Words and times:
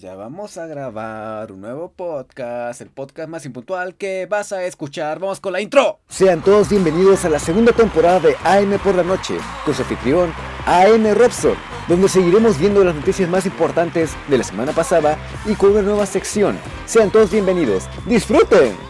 ya 0.00 0.14
vamos 0.14 0.56
a 0.56 0.66
grabar 0.66 1.52
un 1.52 1.60
nuevo 1.60 1.92
podcast, 1.92 2.80
el 2.80 2.88
podcast 2.88 3.28
más 3.28 3.44
impuntual 3.44 3.94
que 3.96 4.24
vas 4.24 4.50
a 4.50 4.64
escuchar. 4.64 5.18
Vamos 5.18 5.40
con 5.40 5.52
la 5.52 5.60
intro. 5.60 6.00
Sean 6.08 6.40
todos 6.42 6.70
bienvenidos 6.70 7.26
a 7.26 7.28
la 7.28 7.38
segunda 7.38 7.72
temporada 7.72 8.18
de 8.18 8.34
AM 8.42 8.78
por 8.78 8.94
la 8.94 9.02
noche, 9.02 9.36
con 9.64 9.74
su 9.74 9.82
anfitrión 9.82 10.32
AM 10.64 11.14
Robson, 11.14 11.54
donde 11.86 12.08
seguiremos 12.08 12.58
viendo 12.58 12.82
las 12.82 12.94
noticias 12.94 13.28
más 13.28 13.44
importantes 13.44 14.12
de 14.28 14.38
la 14.38 14.44
semana 14.44 14.72
pasada 14.72 15.18
y 15.44 15.54
con 15.54 15.72
una 15.72 15.82
nueva 15.82 16.06
sección. 16.06 16.58
Sean 16.86 17.10
todos 17.10 17.30
bienvenidos, 17.30 17.84
disfruten. 18.06 18.89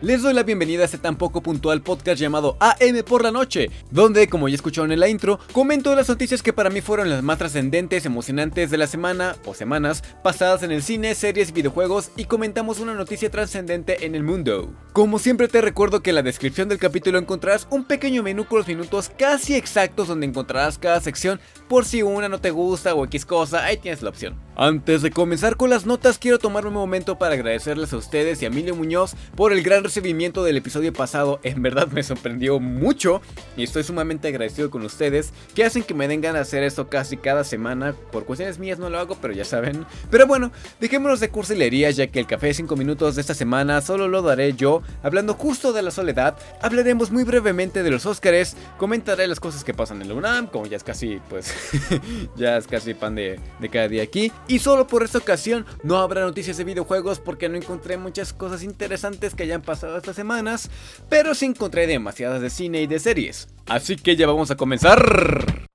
Les 0.00 0.22
doy 0.22 0.32
la 0.32 0.44
bienvenida 0.44 0.82
a 0.82 0.84
este 0.84 0.96
tan 0.96 1.16
poco 1.16 1.42
puntual 1.42 1.82
podcast 1.82 2.20
llamado 2.20 2.56
AM 2.60 3.02
por 3.04 3.24
la 3.24 3.32
noche, 3.32 3.68
donde, 3.90 4.28
como 4.28 4.48
ya 4.48 4.54
escucharon 4.54 4.92
en 4.92 5.00
la 5.00 5.08
intro, 5.08 5.40
comento 5.50 5.92
las 5.96 6.08
noticias 6.08 6.40
que 6.40 6.52
para 6.52 6.70
mí 6.70 6.80
fueron 6.80 7.10
las 7.10 7.24
más 7.24 7.38
trascendentes, 7.38 8.06
emocionantes 8.06 8.70
de 8.70 8.78
la 8.78 8.86
semana 8.86 9.34
o 9.44 9.54
semanas 9.54 10.04
pasadas 10.22 10.62
en 10.62 10.70
el 10.70 10.84
cine, 10.84 11.16
series 11.16 11.48
y 11.48 11.52
videojuegos 11.52 12.12
y 12.16 12.26
comentamos 12.26 12.78
una 12.78 12.94
noticia 12.94 13.28
trascendente 13.28 14.06
en 14.06 14.14
el 14.14 14.22
mundo. 14.22 14.72
Como 14.92 15.18
siempre 15.18 15.48
te 15.48 15.60
recuerdo 15.60 16.00
que 16.00 16.10
en 16.10 16.16
la 16.16 16.22
descripción 16.22 16.68
del 16.68 16.78
capítulo 16.78 17.18
encontrarás 17.18 17.66
un 17.68 17.82
pequeño 17.82 18.22
menú 18.22 18.44
con 18.44 18.58
los 18.58 18.68
minutos 18.68 19.10
casi 19.18 19.56
exactos 19.56 20.06
donde 20.06 20.26
encontrarás 20.26 20.78
cada 20.78 21.00
sección 21.00 21.40
por 21.66 21.84
si 21.84 22.04
una 22.04 22.28
no 22.28 22.40
te 22.40 22.52
gusta 22.52 22.94
o 22.94 23.04
X 23.06 23.26
cosa, 23.26 23.64
ahí 23.64 23.78
tienes 23.78 24.02
la 24.02 24.10
opción. 24.10 24.47
Antes 24.60 25.02
de 25.02 25.12
comenzar 25.12 25.56
con 25.56 25.70
las 25.70 25.86
notas, 25.86 26.18
quiero 26.18 26.40
tomarme 26.40 26.70
un 26.70 26.74
momento 26.74 27.16
para 27.16 27.34
agradecerles 27.34 27.92
a 27.92 27.96
ustedes 27.96 28.42
y 28.42 28.44
a 28.44 28.48
Emilio 28.48 28.74
Muñoz 28.74 29.14
por 29.36 29.52
el 29.52 29.62
gran 29.62 29.84
recibimiento 29.84 30.42
del 30.42 30.56
episodio 30.56 30.92
pasado. 30.92 31.38
En 31.44 31.62
verdad 31.62 31.86
me 31.86 32.02
sorprendió 32.02 32.58
mucho 32.58 33.22
y 33.56 33.62
estoy 33.62 33.84
sumamente 33.84 34.26
agradecido 34.26 34.68
con 34.68 34.84
ustedes 34.84 35.32
que 35.54 35.62
hacen 35.62 35.84
que 35.84 35.94
me 35.94 36.08
den 36.08 36.20
ganas 36.20 36.38
de 36.38 36.40
hacer 36.40 36.62
esto 36.64 36.88
casi 36.88 37.16
cada 37.16 37.44
semana. 37.44 37.94
Por 38.10 38.24
cuestiones 38.24 38.58
mías 38.58 38.80
no 38.80 38.90
lo 38.90 38.98
hago, 38.98 39.16
pero 39.20 39.32
ya 39.32 39.44
saben. 39.44 39.86
Pero 40.10 40.26
bueno, 40.26 40.50
dejémonos 40.80 41.20
de 41.20 41.28
cursilería 41.28 41.92
ya 41.92 42.08
que 42.08 42.18
el 42.18 42.26
café 42.26 42.48
de 42.48 42.54
5 42.54 42.74
minutos 42.74 43.14
de 43.14 43.20
esta 43.20 43.34
semana 43.34 43.80
solo 43.80 44.08
lo 44.08 44.22
daré 44.22 44.54
yo, 44.54 44.82
hablando 45.04 45.34
justo 45.34 45.72
de 45.72 45.82
la 45.82 45.92
soledad. 45.92 46.36
Hablaremos 46.60 47.12
muy 47.12 47.22
brevemente 47.22 47.84
de 47.84 47.92
los 47.92 48.06
Óscares, 48.06 48.56
comentaré 48.76 49.28
las 49.28 49.38
cosas 49.38 49.62
que 49.62 49.72
pasan 49.72 50.02
en 50.02 50.08
la 50.08 50.14
UNAM, 50.14 50.48
como 50.48 50.66
ya 50.66 50.76
es 50.76 50.82
casi, 50.82 51.20
pues, 51.30 51.54
ya 52.36 52.56
es 52.56 52.66
casi 52.66 52.94
pan 52.94 53.14
de, 53.14 53.38
de 53.60 53.68
cada 53.68 53.86
día 53.86 54.02
aquí. 54.02 54.32
Y 54.48 54.60
solo 54.60 54.86
por 54.86 55.02
esta 55.02 55.18
ocasión 55.18 55.66
no 55.82 55.98
habrá 55.98 56.22
noticias 56.22 56.56
de 56.56 56.64
videojuegos 56.64 57.20
porque 57.20 57.50
no 57.50 57.56
encontré 57.56 57.98
muchas 57.98 58.32
cosas 58.32 58.62
interesantes 58.62 59.34
que 59.34 59.42
hayan 59.42 59.60
pasado 59.60 59.98
estas 59.98 60.16
semanas, 60.16 60.70
pero 61.10 61.34
sí 61.34 61.44
encontré 61.44 61.86
demasiadas 61.86 62.40
de 62.40 62.48
cine 62.48 62.80
y 62.80 62.86
de 62.86 62.98
series. 62.98 63.48
Así 63.66 63.96
que 63.96 64.16
ya 64.16 64.26
vamos 64.26 64.50
a 64.50 64.56
comenzar. 64.56 65.68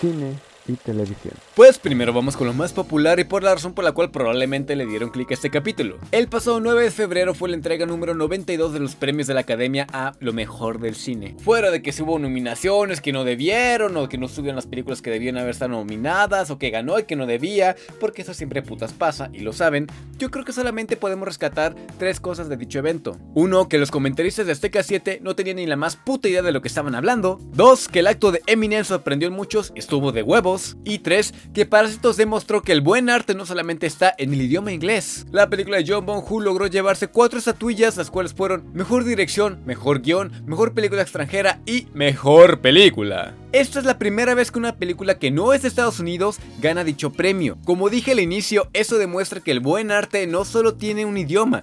Cine 0.00 0.51
televisión. 0.76 1.34
Pues 1.54 1.78
primero 1.78 2.12
vamos 2.12 2.36
con 2.36 2.46
lo 2.46 2.54
más 2.54 2.72
popular 2.72 3.20
y 3.20 3.24
por 3.24 3.42
la 3.42 3.54
razón 3.54 3.74
por 3.74 3.84
la 3.84 3.92
cual 3.92 4.10
probablemente 4.10 4.76
le 4.76 4.86
dieron 4.86 5.10
clic 5.10 5.30
a 5.30 5.34
este 5.34 5.50
capítulo. 5.50 5.98
El 6.10 6.28
pasado 6.28 6.60
9 6.60 6.84
de 6.84 6.90
febrero 6.90 7.34
fue 7.34 7.48
la 7.48 7.56
entrega 7.56 7.86
número 7.86 8.14
92 8.14 8.72
de 8.72 8.80
los 8.80 8.94
premios 8.94 9.26
de 9.26 9.34
la 9.34 9.40
Academia 9.40 9.86
a 9.92 10.12
lo 10.20 10.32
mejor 10.32 10.80
del 10.80 10.94
cine. 10.94 11.36
Fuera 11.38 11.70
de 11.70 11.82
que 11.82 11.92
se 11.92 12.02
hubo 12.02 12.18
nominaciones 12.18 13.00
que 13.00 13.12
no 13.12 13.24
debieron 13.24 13.96
o 13.96 14.08
que 14.08 14.18
no 14.18 14.28
subieron 14.28 14.56
las 14.56 14.66
películas 14.66 15.02
que 15.02 15.10
debían 15.10 15.36
haber 15.36 15.50
estado 15.50 15.72
nominadas 15.72 16.50
o 16.50 16.58
que 16.58 16.70
ganó 16.70 16.98
y 16.98 17.04
que 17.04 17.16
no 17.16 17.26
debía, 17.26 17.76
porque 18.00 18.22
eso 18.22 18.34
siempre 18.34 18.62
putas 18.62 18.92
pasa 18.92 19.30
y 19.32 19.40
lo 19.40 19.52
saben, 19.52 19.86
yo 20.18 20.30
creo 20.30 20.44
que 20.44 20.52
solamente 20.52 20.96
podemos 20.96 21.26
rescatar 21.26 21.74
tres 21.98 22.20
cosas 22.20 22.48
de 22.48 22.56
dicho 22.56 22.78
evento. 22.78 23.18
Uno, 23.34 23.68
que 23.68 23.78
los 23.78 23.90
comentaristas 23.90 24.46
de 24.46 24.52
Azteca 24.52 24.82
7 24.82 25.20
no 25.22 25.34
tenían 25.34 25.56
ni 25.56 25.66
la 25.66 25.76
más 25.76 25.96
puta 25.96 26.28
idea 26.28 26.42
de 26.42 26.52
lo 26.52 26.62
que 26.62 26.68
estaban 26.68 26.94
hablando. 26.94 27.38
Dos, 27.52 27.88
que 27.88 28.00
el 28.00 28.06
acto 28.06 28.32
de 28.32 28.42
Eminem 28.46 28.84
sorprendió 28.84 29.28
a 29.28 29.32
muchos, 29.32 29.72
estuvo 29.74 30.12
de 30.12 30.22
huevos. 30.22 30.61
Y 30.84 30.98
3. 30.98 31.34
Que 31.54 31.66
Parásitos 31.66 32.16
demostró 32.16 32.62
que 32.62 32.72
el 32.72 32.80
buen 32.80 33.10
arte 33.10 33.34
no 33.34 33.46
solamente 33.46 33.86
está 33.86 34.14
en 34.18 34.32
el 34.32 34.42
idioma 34.42 34.72
inglés. 34.72 35.26
La 35.30 35.48
película 35.48 35.78
de 35.78 35.84
John 35.86 36.06
Bong 36.06 36.24
Hu 36.28 36.40
logró 36.40 36.66
llevarse 36.66 37.08
cuatro 37.08 37.38
estatuillas, 37.38 37.96
las 37.96 38.10
cuales 38.10 38.34
fueron 38.34 38.64
Mejor 38.72 39.04
Dirección, 39.04 39.62
Mejor 39.64 40.00
Guión, 40.00 40.32
Mejor 40.46 40.74
Película 40.74 41.02
Extranjera 41.02 41.60
y 41.66 41.88
Mejor 41.94 42.60
Película. 42.60 43.34
Esta 43.52 43.78
es 43.78 43.84
la 43.84 43.98
primera 43.98 44.34
vez 44.34 44.50
que 44.50 44.58
una 44.58 44.76
película 44.76 45.18
que 45.18 45.30
no 45.30 45.52
es 45.52 45.62
de 45.62 45.68
Estados 45.68 46.00
Unidos 46.00 46.38
gana 46.60 46.84
dicho 46.84 47.10
premio. 47.10 47.58
Como 47.64 47.90
dije 47.90 48.12
al 48.12 48.20
inicio, 48.20 48.68
eso 48.72 48.98
demuestra 48.98 49.40
que 49.40 49.50
el 49.50 49.60
buen 49.60 49.90
arte 49.90 50.26
no 50.26 50.44
solo 50.44 50.74
tiene 50.74 51.04
un 51.04 51.18
idioma, 51.18 51.62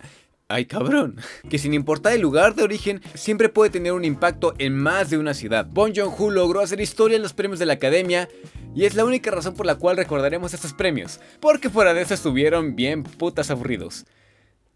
Ay 0.51 0.65
cabrón, 0.65 1.17
que 1.47 1.59
sin 1.59 1.75
importar 1.75 2.13
el 2.13 2.21
lugar 2.21 2.55
de 2.55 2.63
origen, 2.63 3.03
siempre 3.13 3.49
puede 3.49 3.69
tener 3.69 3.93
un 3.93 4.03
impacto 4.03 4.55
en 4.57 4.75
más 4.75 5.11
de 5.11 5.19
una 5.19 5.35
ciudad. 5.35 5.67
Bong 5.67 5.93
Joon-ho 5.95 6.31
logró 6.31 6.61
hacer 6.61 6.81
historia 6.81 7.17
en 7.17 7.21
los 7.21 7.33
premios 7.33 7.59
de 7.59 7.67
la 7.67 7.73
academia 7.73 8.27
y 8.73 8.85
es 8.85 8.95
la 8.95 9.05
única 9.05 9.29
razón 9.29 9.53
por 9.53 9.67
la 9.67 9.75
cual 9.75 9.95
recordaremos 9.95 10.55
estos 10.55 10.73
premios, 10.73 11.19
porque 11.39 11.69
fuera 11.69 11.93
de 11.93 12.01
eso 12.01 12.15
estuvieron 12.15 12.75
bien 12.75 13.03
putas 13.03 13.51
aburridos. 13.51 14.07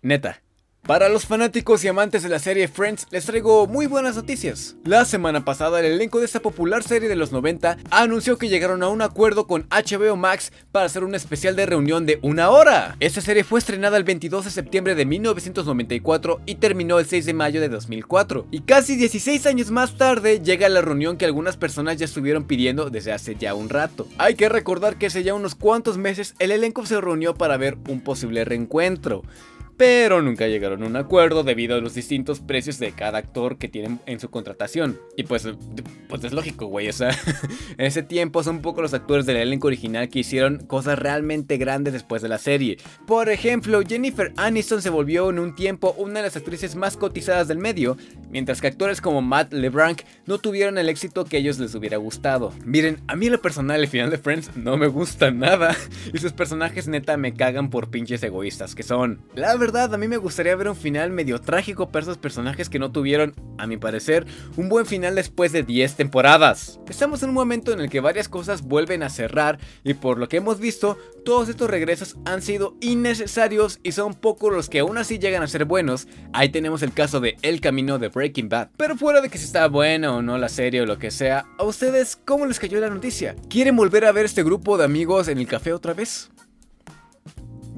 Neta. 0.04 0.44
Para 0.86 1.08
los 1.08 1.26
fanáticos 1.26 1.82
y 1.86 1.88
amantes 1.88 2.24
de 2.24 2.30
la 2.30 2.40
serie 2.40 2.68
Friends, 2.68 3.08
les 3.10 3.26
traigo 3.26 3.68
muy 3.68 3.86
buenas 3.86 4.18
noticias. 4.18 4.76
La 4.84 5.06
semana 5.06 5.46
pasada, 5.46 5.80
el 5.80 5.86
elenco 5.86 6.20
de 6.20 6.26
esta 6.26 6.42
popular 6.42 6.84
serie 6.84 7.08
de 7.08 7.16
los 7.16 7.32
90 7.32 7.78
anunció 7.90 8.38
que 8.38 8.50
llegaron 8.50 8.84
a 8.84 8.90
un 8.90 9.02
acuerdo 9.02 9.48
con 9.48 9.66
HBO 9.70 10.18
Max 10.18 10.52
para 10.74 10.88
hacer 10.88 11.06
un 11.06 11.16
especial 11.16 11.56
de 11.56 11.68
reunión 11.68 12.06
de 12.06 12.20
una 12.22 12.50
hora. 12.50 12.98
Esta 13.00 13.22
serie 13.22 13.46
fue 13.46 13.60
estrenada 13.60 13.96
el 13.96 14.04
22 14.04 14.44
de 14.44 14.52
septiembre 14.52 14.94
de 14.94 15.06
1994 15.06 16.42
y 16.46 16.56
terminó 16.56 17.00
el 17.00 17.06
6 17.06 17.28
de 17.28 17.34
mayo 17.34 17.62
de 17.62 17.70
2004. 17.70 18.48
Y 18.52 18.60
casi 18.64 18.98
16 18.98 19.46
años 19.46 19.72
más 19.72 19.98
tarde 19.98 20.42
llega 20.42 20.68
la 20.68 20.82
reunión 20.82 21.16
que 21.16 21.24
algunas 21.24 21.56
personas 21.56 21.96
ya 21.96 22.04
estuvieron 22.04 22.44
pidiendo 22.44 22.90
desde 22.90 23.14
hace 23.14 23.38
ya 23.40 23.56
un 23.56 23.70
rato. 23.70 24.06
Hay 24.18 24.36
que 24.36 24.50
recordar 24.50 24.98
que 24.98 25.06
hace 25.06 25.24
ya 25.24 25.34
unos 25.34 25.56
cuantos 25.56 25.98
meses 25.98 26.36
el 26.40 26.52
elenco 26.52 26.86
se 26.86 27.00
reunió 27.00 27.36
para 27.36 27.56
ver 27.56 27.78
un 27.88 28.02
posible 28.02 28.44
reencuentro 28.44 29.24
pero 29.78 30.22
nunca 30.22 30.48
llegaron 30.48 30.84
a 30.84 30.88
un 30.88 30.96
acuerdo 30.96 31.44
debido 31.44 31.76
a 31.76 31.82
los 31.82 31.94
distintos 31.94 32.40
precios 32.40 32.80
de 32.80 32.92
cada 32.92 33.18
actor 33.18 33.58
que 33.58 33.68
tienen 33.68 34.00
en 34.06 34.20
su 34.20 34.30
contratación. 34.30 35.00
Y 35.18 35.24
pues, 35.24 35.48
pues 36.08 36.24
es 36.24 36.34
lógico, 36.34 36.68
güey, 36.68 36.90
o 36.90 36.94
sea, 36.94 37.10
en 37.78 37.86
ese 37.86 38.04
tiempo 38.04 38.44
son 38.44 38.62
pocos 38.62 38.82
los 38.82 38.94
actores 38.94 39.26
del 39.26 39.38
elenco 39.38 39.68
original 39.68 40.10
que 40.10 40.20
hicieron 40.20 40.66
cosas 40.68 41.00
realmente 41.00 41.58
grandes 41.58 41.94
después 41.94 42.22
de 42.22 42.30
la 42.30 42.38
serie. 42.38 42.78
Por 43.08 43.30
ejemplo, 43.30 43.82
Jennifer 43.88 44.34
Aniston 44.38 44.82
se 44.82 44.90
volvió 44.90 45.30
en 45.30 45.40
un 45.40 45.56
tiempo 45.56 45.96
una 45.98 46.16
de 46.16 46.24
las 46.24 46.36
actrices 46.36 46.76
más 46.76 46.98
cotizadas 46.98 47.48
del 47.48 47.58
medio, 47.58 47.98
mientras 48.30 48.62
que 48.62 48.68
actores 48.68 49.02
como 49.02 49.22
Matt 49.22 49.54
LeBlanc 49.54 50.02
no 50.26 50.38
tuvieron 50.38 50.78
el 50.78 50.90
éxito 50.90 51.26
que 51.26 51.38
ellos 51.38 51.60
les 51.60 51.76
hubiera 51.76 51.98
gustado. 51.98 52.54
Miren, 52.66 53.02
a 53.08 53.16
mí 53.16 53.28
en 53.28 53.34
lo 53.34 53.42
personal 53.42 53.82
el 53.82 53.88
final 53.88 54.10
de 54.10 54.18
Friends 54.18 54.56
no 54.56 54.78
me 54.78 54.88
gusta 54.88 55.32
nada, 55.32 55.76
y 56.14 56.18
sus 56.18 56.34
personajes 56.34 56.88
neta 56.88 57.18
me 57.18 57.34
cagan 57.34 57.70
por 57.70 57.90
pinches 57.90 58.24
egoístas 58.24 58.76
que 58.76 58.84
son. 58.84 59.22
Verdad, 59.64 59.94
a 59.94 59.98
mí 59.98 60.10
me 60.10 60.18
gustaría 60.18 60.58
ver 60.58 60.68
un 60.68 60.76
final 60.76 61.12
medio 61.12 61.40
trágico 61.40 61.88
para 61.88 62.04
esos 62.04 62.18
personajes 62.18 62.68
que 62.68 62.80
no 62.80 62.92
tuvieron, 62.92 63.34
a 63.58 63.66
mi 63.66 63.78
parecer, 63.78 64.26
un 64.58 64.68
buen 64.68 64.86
final 64.86 65.16
después 65.16 65.54
de 65.54 65.64
10 65.64 65.96
temporadas. 65.96 66.82
Estamos 66.90 67.24
en 67.24 67.30
un 67.30 67.36
momento 67.36 67.72
en 67.72 67.80
el 67.80 67.90
que 67.90 68.02
varias 68.02 68.28
cosas 68.28 68.64
vuelven 68.64 69.04
a 69.04 69.10
cerrar 69.10 69.60
y 69.86 69.94
por 69.94 70.18
lo 70.18 70.28
que 70.28 70.36
hemos 70.36 70.60
visto, 70.60 70.98
todos 71.24 71.48
estos 71.48 71.70
regresos 71.70 72.18
han 72.26 72.42
sido 72.42 72.76
innecesarios 72.82 73.80
y 73.84 73.94
son 73.94 74.16
pocos 74.16 74.52
los 74.52 74.68
que 74.68 74.80
aún 74.80 74.98
así 74.98 75.18
llegan 75.18 75.44
a 75.44 75.48
ser 75.48 75.64
buenos. 75.64 76.10
Ahí 76.34 76.50
tenemos 76.50 76.84
el 76.84 76.92
caso 76.92 77.22
de 77.22 77.38
El 77.42 77.62
Camino 77.62 78.00
de 78.00 78.10
Breaking 78.10 78.50
Bad. 78.50 78.72
Pero 78.76 78.98
fuera 78.98 79.22
de 79.22 79.30
que 79.30 79.38
si 79.38 79.46
está 79.46 79.70
buena 79.70 80.14
o 80.14 80.22
no 80.22 80.38
la 80.38 80.50
serie 80.50 80.82
o 80.82 80.86
lo 80.86 81.00
que 81.00 81.10
sea, 81.10 81.46
¿a 81.58 81.64
ustedes 81.64 82.18
cómo 82.18 82.46
les 82.48 82.60
cayó 82.60 82.82
la 82.82 82.90
noticia? 82.90 83.38
¿Quieren 83.50 83.78
volver 83.78 84.04
a 84.04 84.12
ver 84.12 84.26
este 84.26 84.44
grupo 84.44 84.78
de 84.78 84.84
amigos 84.84 85.30
en 85.30 85.38
el 85.38 85.48
café 85.48 85.72
otra 85.72 85.94
vez? 85.94 86.33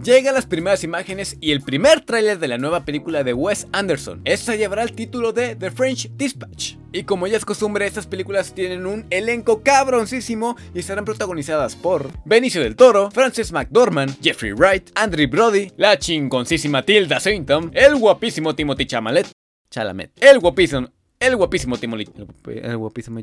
Llegan 0.06 0.36
las 0.36 0.46
primeras 0.46 0.84
imágenes 0.84 1.36
y 1.42 1.52
el 1.52 1.64
primer 1.64 2.02
tráiler 2.02 2.38
de 2.38 2.48
la 2.48 2.60
nueva 2.60 2.86
película 2.86 3.24
de 3.24 3.34
Wes 3.34 3.66
Anderson. 3.72 4.22
Esta 4.24 4.56
llevará 4.56 4.84
el 4.84 4.92
título 4.94 5.34
de 5.34 5.56
The 5.56 5.72
French 5.72 6.12
Dispatch. 6.16 6.76
Y 6.92 7.06
como 7.06 7.26
ya 7.26 7.38
es 7.38 7.44
costumbre, 7.44 7.88
estas 7.88 8.06
películas 8.06 8.54
tienen 8.54 8.86
un 8.86 9.08
elenco 9.10 9.64
cabroncísimo 9.64 10.58
y 10.76 10.80
estarán 10.82 11.06
protagonizadas 11.06 11.76
por 11.76 12.12
Benicio 12.24 12.62
del 12.62 12.76
Toro, 12.76 13.10
Frances 13.10 13.52
McDormand, 13.52 14.22
Jeffrey 14.22 14.52
Wright, 14.52 14.92
Andrew 14.94 15.28
Brody, 15.28 15.72
la 15.76 15.98
chingoncísima 15.98 16.84
Tilda 16.84 17.20
Swinton, 17.20 17.72
el 17.74 17.96
guapísimo 17.96 18.54
Timothy 18.54 18.86
Chalamet, 18.86 19.32
Chalamet, 19.72 20.12
el 20.22 20.38
guapísimo, 20.38 20.88
el 21.20 21.36
guapísimo 21.36 21.80
Timothy, 21.80 22.06
el, 22.46 22.78
guapísimo, 22.78 23.20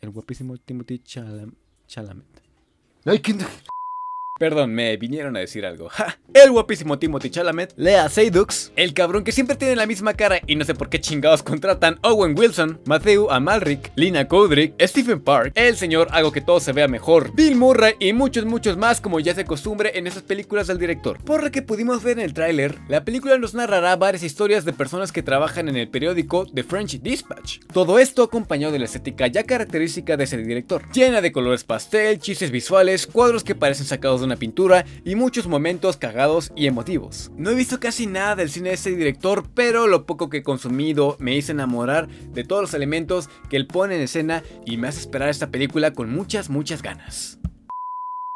el 0.00 0.10
guapísimo 0.10 0.56
Timothy 0.56 0.98
Chalamet. 1.00 2.24
Ay, 3.04 3.18
¿quién? 3.18 3.36
Perdón, 4.38 4.74
me 4.74 4.94
vinieron 4.98 5.34
a 5.34 5.40
decir 5.40 5.64
algo. 5.64 5.88
El 6.34 6.50
guapísimo 6.50 6.98
Timothy 6.98 7.30
Chalamet, 7.30 7.72
Lea 7.76 8.06
Seydoux, 8.10 8.70
el 8.76 8.92
cabrón 8.92 9.24
que 9.24 9.32
siempre 9.32 9.56
tiene 9.56 9.74
la 9.74 9.86
misma 9.86 10.12
cara 10.12 10.40
y 10.46 10.56
no 10.56 10.66
sé 10.66 10.74
por 10.74 10.90
qué 10.90 11.00
chingados 11.00 11.42
contratan, 11.42 11.98
Owen 12.02 12.38
Wilson, 12.38 12.78
Matthew 12.84 13.30
Amalric, 13.30 13.90
Lina 13.96 14.28
Kodrick, 14.28 14.74
Stephen 14.82 15.20
Park, 15.20 15.52
el 15.54 15.78
señor 15.78 16.08
Hago 16.10 16.32
que 16.32 16.42
todo 16.42 16.60
se 16.60 16.74
vea 16.74 16.86
mejor, 16.86 17.34
Bill 17.34 17.56
Murray 17.56 17.94
y 17.98 18.12
muchos 18.12 18.44
muchos 18.44 18.76
más 18.76 19.00
como 19.00 19.20
ya 19.20 19.34
se 19.34 19.46
costumbre 19.46 19.92
en 19.94 20.06
esas 20.06 20.22
películas 20.24 20.66
del 20.66 20.78
director. 20.78 21.16
Por 21.24 21.42
lo 21.42 21.50
que 21.50 21.62
pudimos 21.62 22.02
ver 22.02 22.18
en 22.18 22.26
el 22.26 22.34
tráiler, 22.34 22.78
la 22.88 23.04
película 23.04 23.38
nos 23.38 23.54
narrará 23.54 23.96
varias 23.96 24.22
historias 24.22 24.66
de 24.66 24.74
personas 24.74 25.12
que 25.12 25.22
trabajan 25.22 25.70
en 25.70 25.76
el 25.76 25.88
periódico 25.88 26.44
The 26.44 26.64
French 26.64 27.00
Dispatch. 27.00 27.60
Todo 27.72 27.98
esto 27.98 28.24
acompañado 28.24 28.74
de 28.74 28.80
la 28.80 28.84
estética 28.84 29.28
ya 29.28 29.44
característica 29.44 30.18
de 30.18 30.24
ese 30.24 30.36
director, 30.36 30.82
llena 30.92 31.22
de 31.22 31.32
colores 31.32 31.64
pastel, 31.64 32.18
chistes 32.18 32.50
visuales, 32.50 33.06
cuadros 33.06 33.42
que 33.42 33.54
parecen 33.54 33.86
sacados 33.86 34.20
de 34.20 34.25
una 34.26 34.36
pintura 34.36 34.84
y 35.04 35.14
muchos 35.14 35.46
momentos 35.46 35.96
cagados 35.96 36.52
y 36.54 36.66
emotivos. 36.66 37.30
No 37.36 37.50
he 37.50 37.54
visto 37.54 37.80
casi 37.80 38.06
nada 38.06 38.36
del 38.36 38.50
cine 38.50 38.70
de 38.70 38.74
este 38.74 38.94
director, 38.94 39.44
pero 39.54 39.86
lo 39.86 40.06
poco 40.06 40.28
que 40.28 40.38
he 40.38 40.42
consumido 40.42 41.16
me 41.18 41.34
hizo 41.34 41.52
enamorar 41.52 42.08
de 42.08 42.44
todos 42.44 42.62
los 42.62 42.74
elementos 42.74 43.30
que 43.48 43.56
él 43.56 43.66
pone 43.66 43.96
en 43.96 44.02
escena 44.02 44.42
y 44.64 44.76
me 44.76 44.88
hace 44.88 45.00
esperar 45.00 45.28
esta 45.28 45.50
película 45.50 45.92
con 45.92 46.10
muchas, 46.10 46.50
muchas 46.50 46.82
ganas. 46.82 47.38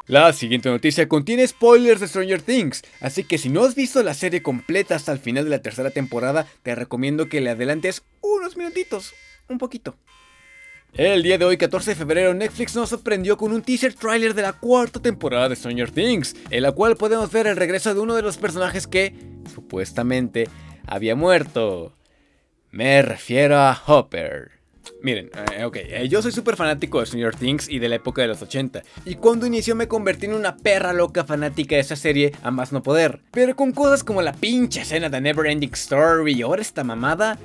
La 0.06 0.32
siguiente 0.32 0.68
noticia 0.68 1.08
contiene 1.08 1.46
spoilers 1.46 2.00
de 2.00 2.08
Stranger 2.08 2.42
Things, 2.42 2.82
así 3.00 3.22
que 3.22 3.38
si 3.38 3.48
no 3.48 3.62
has 3.62 3.76
visto 3.76 4.02
la 4.02 4.14
serie 4.14 4.42
completa 4.42 4.96
hasta 4.96 5.12
el 5.12 5.20
final 5.20 5.44
de 5.44 5.50
la 5.50 5.62
tercera 5.62 5.90
temporada, 5.90 6.46
te 6.64 6.74
recomiendo 6.74 7.28
que 7.28 7.40
le 7.40 7.50
adelantes 7.50 8.02
unos 8.20 8.56
minutitos, 8.56 9.14
un 9.48 9.58
poquito. 9.58 9.96
El 10.94 11.22
día 11.22 11.38
de 11.38 11.44
hoy, 11.44 11.56
14 11.56 11.90
de 11.90 11.94
febrero, 11.94 12.34
Netflix 12.34 12.74
nos 12.74 12.90
sorprendió 12.90 13.36
con 13.36 13.52
un 13.52 13.62
teaser 13.62 13.94
trailer 13.94 14.34
de 14.34 14.42
la 14.42 14.52
cuarta 14.52 15.00
temporada 15.00 15.48
de 15.48 15.54
Stranger 15.54 15.90
Things, 15.90 16.34
en 16.50 16.62
la 16.64 16.72
cual 16.72 16.96
podemos 16.96 17.30
ver 17.30 17.46
el 17.46 17.56
regreso 17.56 17.94
de 17.94 18.00
uno 18.00 18.16
de 18.16 18.22
los 18.22 18.36
personajes 18.36 18.88
que, 18.88 19.14
supuestamente, 19.54 20.48
había 20.86 21.14
muerto. 21.14 21.94
Me 22.72 23.02
refiero 23.02 23.56
a 23.56 23.80
Hopper. 23.86 24.50
Miren, 25.02 25.30
eh, 25.56 25.64
ok, 25.64 25.76
eh, 25.76 26.08
yo 26.08 26.20
soy 26.22 26.32
súper 26.32 26.56
fanático 26.56 26.98
de 27.00 27.06
Stranger 27.06 27.36
Things 27.36 27.68
y 27.68 27.78
de 27.78 27.88
la 27.88 27.94
época 27.96 28.22
de 28.22 28.28
los 28.28 28.42
80. 28.42 28.82
Y 29.04 29.14
cuando 29.14 29.46
inició 29.46 29.76
me 29.76 29.88
convertí 29.88 30.26
en 30.26 30.34
una 30.34 30.56
perra 30.56 30.92
loca 30.92 31.24
fanática 31.24 31.76
de 31.76 31.82
esa 31.82 31.96
serie 31.96 32.32
a 32.42 32.50
más 32.50 32.72
no 32.72 32.82
poder. 32.82 33.20
Pero 33.30 33.54
con 33.54 33.72
cosas 33.72 34.02
como 34.02 34.22
la 34.22 34.32
pinche 34.32 34.80
escena 34.82 35.08
de 35.08 35.20
Never 35.20 35.46
Ending 35.46 35.72
Story 35.72 36.32
y 36.32 36.42
ahora 36.42 36.62
esta 36.62 36.84
mamada, 36.84 37.38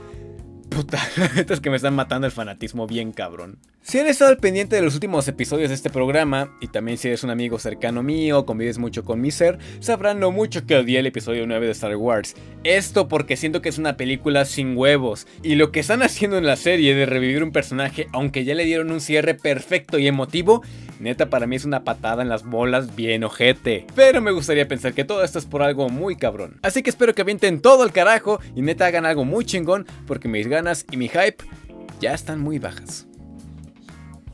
Puta, 0.69 0.99
es 1.49 1.59
que 1.59 1.69
me 1.69 1.75
están 1.75 1.95
matando 1.95 2.27
el 2.27 2.33
fanatismo 2.33 2.87
bien 2.87 3.11
cabrón. 3.11 3.57
Si 3.81 3.99
han 3.99 4.07
estado 4.07 4.31
al 4.31 4.37
pendiente 4.37 4.75
de 4.75 4.81
los 4.81 4.95
últimos 4.95 5.27
episodios 5.27 5.69
de 5.69 5.75
este 5.75 5.91
programa, 5.91 6.57
y 6.59 6.67
también 6.67 6.97
si 6.97 7.07
eres 7.07 7.23
un 7.23 7.29
amigo 7.29 7.59
cercano 7.59 8.01
mío, 8.01 8.45
convives 8.45 8.79
mucho 8.79 9.05
con 9.05 9.21
mi 9.21 9.29
ser, 9.29 9.59
sabrán 9.79 10.19
lo 10.19 10.31
mucho 10.31 10.65
que 10.65 10.75
odié 10.75 10.99
el 10.99 11.05
episodio 11.05 11.45
9 11.45 11.67
de 11.67 11.71
Star 11.71 11.95
Wars. 11.95 12.35
Esto 12.63 13.07
porque 13.07 13.37
siento 13.37 13.61
que 13.61 13.69
es 13.69 13.77
una 13.77 13.95
película 13.95 14.43
sin 14.45 14.75
huevos, 14.75 15.27
y 15.43 15.53
lo 15.53 15.71
que 15.71 15.81
están 15.81 16.01
haciendo 16.01 16.39
en 16.39 16.47
la 16.47 16.55
serie 16.55 16.95
de 16.95 17.05
revivir 17.05 17.43
un 17.43 17.51
personaje, 17.51 18.07
aunque 18.11 18.43
ya 18.43 18.55
le 18.55 18.65
dieron 18.65 18.91
un 18.91 19.01
cierre 19.01 19.35
perfecto 19.35 19.99
y 19.99 20.07
emotivo, 20.07 20.63
neta 20.99 21.29
para 21.29 21.47
mí 21.47 21.55
es 21.55 21.65
una 21.65 21.83
patada 21.83 22.21
en 22.21 22.29
las 22.29 22.43
bolas 22.43 22.95
bien 22.95 23.23
ojete. 23.23 23.85
Pero 23.95 24.21
me 24.21 24.31
gustaría 24.31 24.67
pensar 24.67 24.93
que 24.93 25.05
todo 25.05 25.23
esto 25.23 25.39
es 25.39 25.45
por 25.45 25.63
algo 25.63 25.89
muy 25.89 26.15
cabrón. 26.15 26.59
Así 26.61 26.83
que 26.83 26.89
espero 26.89 27.13
que 27.13 27.21
avienten 27.21 27.61
todo 27.61 27.83
el 27.83 27.91
carajo 27.91 28.39
y 28.55 28.61
neta 28.61 28.85
hagan 28.85 29.05
algo 29.05 29.25
muy 29.25 29.45
chingón, 29.45 29.85
porque 30.07 30.27
mis 30.27 30.47
ganas 30.47 30.85
y 30.91 30.97
mi 30.97 31.07
hype 31.07 31.43
ya 31.99 32.13
están 32.13 32.39
muy 32.39 32.59
bajas. 32.59 33.07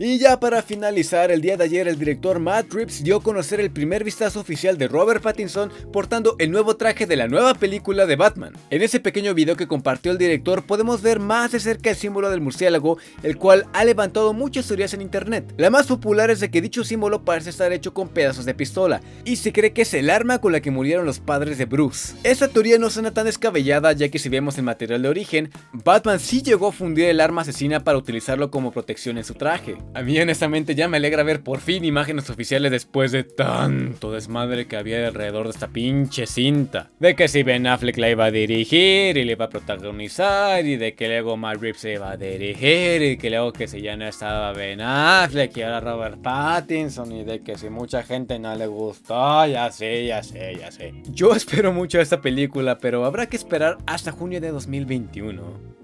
Y 0.04 0.18
ya 0.18 0.40
para 0.40 0.64
finalizar, 0.64 1.30
el 1.30 1.42
día 1.42 1.58
de 1.58 1.64
ayer 1.64 1.88
el 1.88 2.00
director 2.00 2.40
Matt 2.40 2.74
Reeves 2.74 3.04
dio 3.04 3.18
a 3.18 3.22
conocer 3.22 3.60
el 3.60 3.70
primer 3.70 4.04
vistazo 4.04 4.40
oficial 4.40 4.76
de 4.80 4.88
Robert 4.88 5.22
Pattinson 5.22 5.72
portando 5.94 6.36
el 6.40 6.50
nuevo 6.50 6.76
traje 6.76 7.06
de 7.06 7.16
la 7.16 7.28
nueva 7.28 7.54
película 7.54 8.08
de 8.08 8.16
Batman. 8.16 8.54
En 8.72 8.82
ese 8.82 9.00
pequeño 9.00 9.36
video 9.36 9.56
que 9.56 9.68
compartió 9.68 10.12
el 10.12 10.18
director 10.18 10.64
podemos 10.64 11.04
ver 11.04 11.20
más 11.20 11.52
de 11.52 11.60
cerca 11.60 11.92
el 11.92 11.96
símbolo 11.96 12.32
del 12.32 12.42
murciélago, 12.42 12.98
el 13.22 13.38
cual 13.38 13.68
ha 13.74 13.86
levantado 13.86 14.34
muchas 14.34 14.66
teorías 14.66 14.92
en 14.96 15.04
internet. 15.04 15.54
La 15.58 15.70
más 15.70 15.86
popular 15.86 16.32
es 16.32 16.40
de 16.40 16.50
que 16.50 16.64
dicho 16.64 16.84
símbolo 16.84 17.24
parece 17.24 17.52
estar 17.52 17.72
hecho 17.72 17.94
con 17.94 18.10
pedazos 18.10 18.46
de 18.46 18.56
pistola, 18.56 19.02
y 19.24 19.36
se 19.36 19.54
cree 19.54 19.72
que 19.72 19.84
es 19.84 19.94
el 19.94 20.10
arma 20.10 20.42
con 20.42 20.52
la 20.52 20.62
que 20.62 20.72
murieron 20.72 21.06
los 21.06 21.20
padres 21.20 21.60
de 21.60 21.66
Bruce. 21.66 22.16
Esta 22.24 22.48
teoría 22.48 22.80
no 22.80 22.90
suena 22.90 23.14
tan 23.14 23.28
descabellada 23.28 23.92
ya 23.92 24.10
que 24.10 24.18
si 24.18 24.30
vemos 24.30 24.58
el 24.58 24.64
material 24.64 25.04
de 25.04 25.10
origen, 25.10 25.52
Batman 25.74 26.20
sí 26.20 26.42
llegó 26.42 26.70
a 26.70 26.72
fundir 26.72 27.06
el 27.06 27.22
arma 27.22 27.44
asesina 27.44 27.84
para 27.84 28.00
utilizarlo 28.00 28.50
como 28.50 28.72
protección 28.72 29.20
en 29.20 29.26
su 29.26 29.36
traje. 29.36 29.78
A 29.94 30.04
mí 30.04 30.18
honestamente 30.18 30.74
ya 30.74 30.88
me 30.88 30.98
alegra 30.98 31.22
ver 31.24 31.44
por 31.44 31.60
fin 31.60 31.84
imágenes 31.84 32.30
oficiales 32.30 32.72
después 32.72 33.12
de 33.12 33.26
tanto 33.26 34.14
desmadre 34.14 34.66
que 34.66 34.78
había 34.78 35.06
alrededor 35.06 35.46
de 35.46 35.52
esta 35.52 35.68
pinche 35.68 36.28
cinta. 36.28 36.90
De 37.00 37.14
que 37.14 37.28
si 37.28 37.44
Ben 37.44 37.68
Affleck 37.68 37.98
la 37.98 38.10
iba 38.10 38.26
a 38.26 38.32
dirigir 38.32 39.18
y 39.18 39.26
le 39.26 39.34
iba 39.34 39.46
a 39.46 39.50
protagonizar 39.50 40.66
y 40.66 40.78
de 40.78 40.94
que 40.94 41.10
luego 41.10 41.36
Matt 41.36 41.62
Reeves 41.62 41.82
se 41.82 41.94
iba 41.94 42.12
a 42.12 42.16
dirigir 42.16 43.02
y 43.02 43.18
que 43.18 43.30
luego 43.30 43.52
que 43.52 43.68
si 43.68 43.82
ya 43.82 43.98
no 43.98 44.08
estaba 44.08 44.54
Ben 44.54 44.80
Affleck 44.80 45.58
y 45.58 45.62
ahora 45.64 45.82
Robert 45.82 46.22
Pattinson 46.22 47.12
y 47.12 47.26
de 47.26 47.42
que 47.42 47.58
si 47.58 47.70
mucha 47.70 48.02
gente 48.02 48.40
no 48.40 48.56
le 48.56 48.68
gustó, 48.68 49.46
ya 49.46 49.70
sé, 49.72 50.06
ya 50.06 50.24
sé, 50.24 50.56
ya 50.58 50.72
sé. 50.72 50.94
Yo 51.12 51.36
espero 51.36 51.74
mucho 51.74 52.00
esta 52.00 52.22
película, 52.22 52.78
pero 52.78 53.04
habrá 53.04 53.26
que 53.26 53.36
esperar 53.36 53.78
hasta 53.86 54.14
junio 54.14 54.40
de 54.40 54.52
2021. 54.52 55.81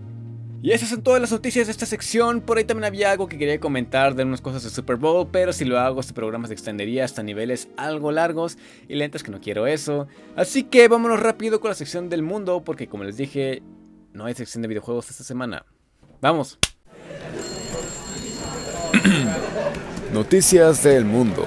Y 0.62 0.72
esas 0.72 0.90
son 0.90 1.04
todas 1.04 1.22
las 1.22 1.32
noticias 1.32 1.68
de 1.68 1.72
esta 1.72 1.86
sección. 1.86 2.42
Por 2.42 2.58
ahí 2.58 2.64
también 2.64 2.86
había 2.86 3.12
algo 3.12 3.28
que 3.28 3.38
quería 3.38 3.60
comentar 3.60 4.16
de 4.16 4.24
unas 4.24 4.42
cosas 4.42 4.64
de 4.64 4.70
Super 4.72 4.96
Bowl, 4.96 5.28
pero 5.32 5.54
si 5.54 5.66
lo 5.66 5.80
hago 5.80 6.00
este 6.00 6.14
programa 6.14 6.48
se 6.48 6.54
extendería 6.54 7.06
hasta 7.06 7.22
niveles 7.22 7.70
algo 7.78 8.12
largos 8.12 8.58
y 8.88 8.96
lentos 8.96 9.22
que 9.22 9.32
no 9.32 9.40
quiero 9.40 9.68
eso. 9.68 10.08
Así 10.36 10.64
que 10.64 10.88
vámonos 10.88 11.20
rápido 11.20 11.60
con 11.60 11.70
la 11.70 11.76
sección 11.76 12.10
del 12.10 12.24
mundo, 12.24 12.64
porque 12.64 12.88
como 12.88 13.04
les 13.04 13.18
dije, 13.18 13.62
no 14.14 14.26
hay 14.26 14.34
sección 14.34 14.64
de 14.64 14.68
videojuegos 14.68 15.12
esta 15.12 15.24
semana. 15.24 15.64
Vamos. 16.22 16.58
Noticias 20.12 20.84
del 20.84 21.06
mundo. 21.06 21.46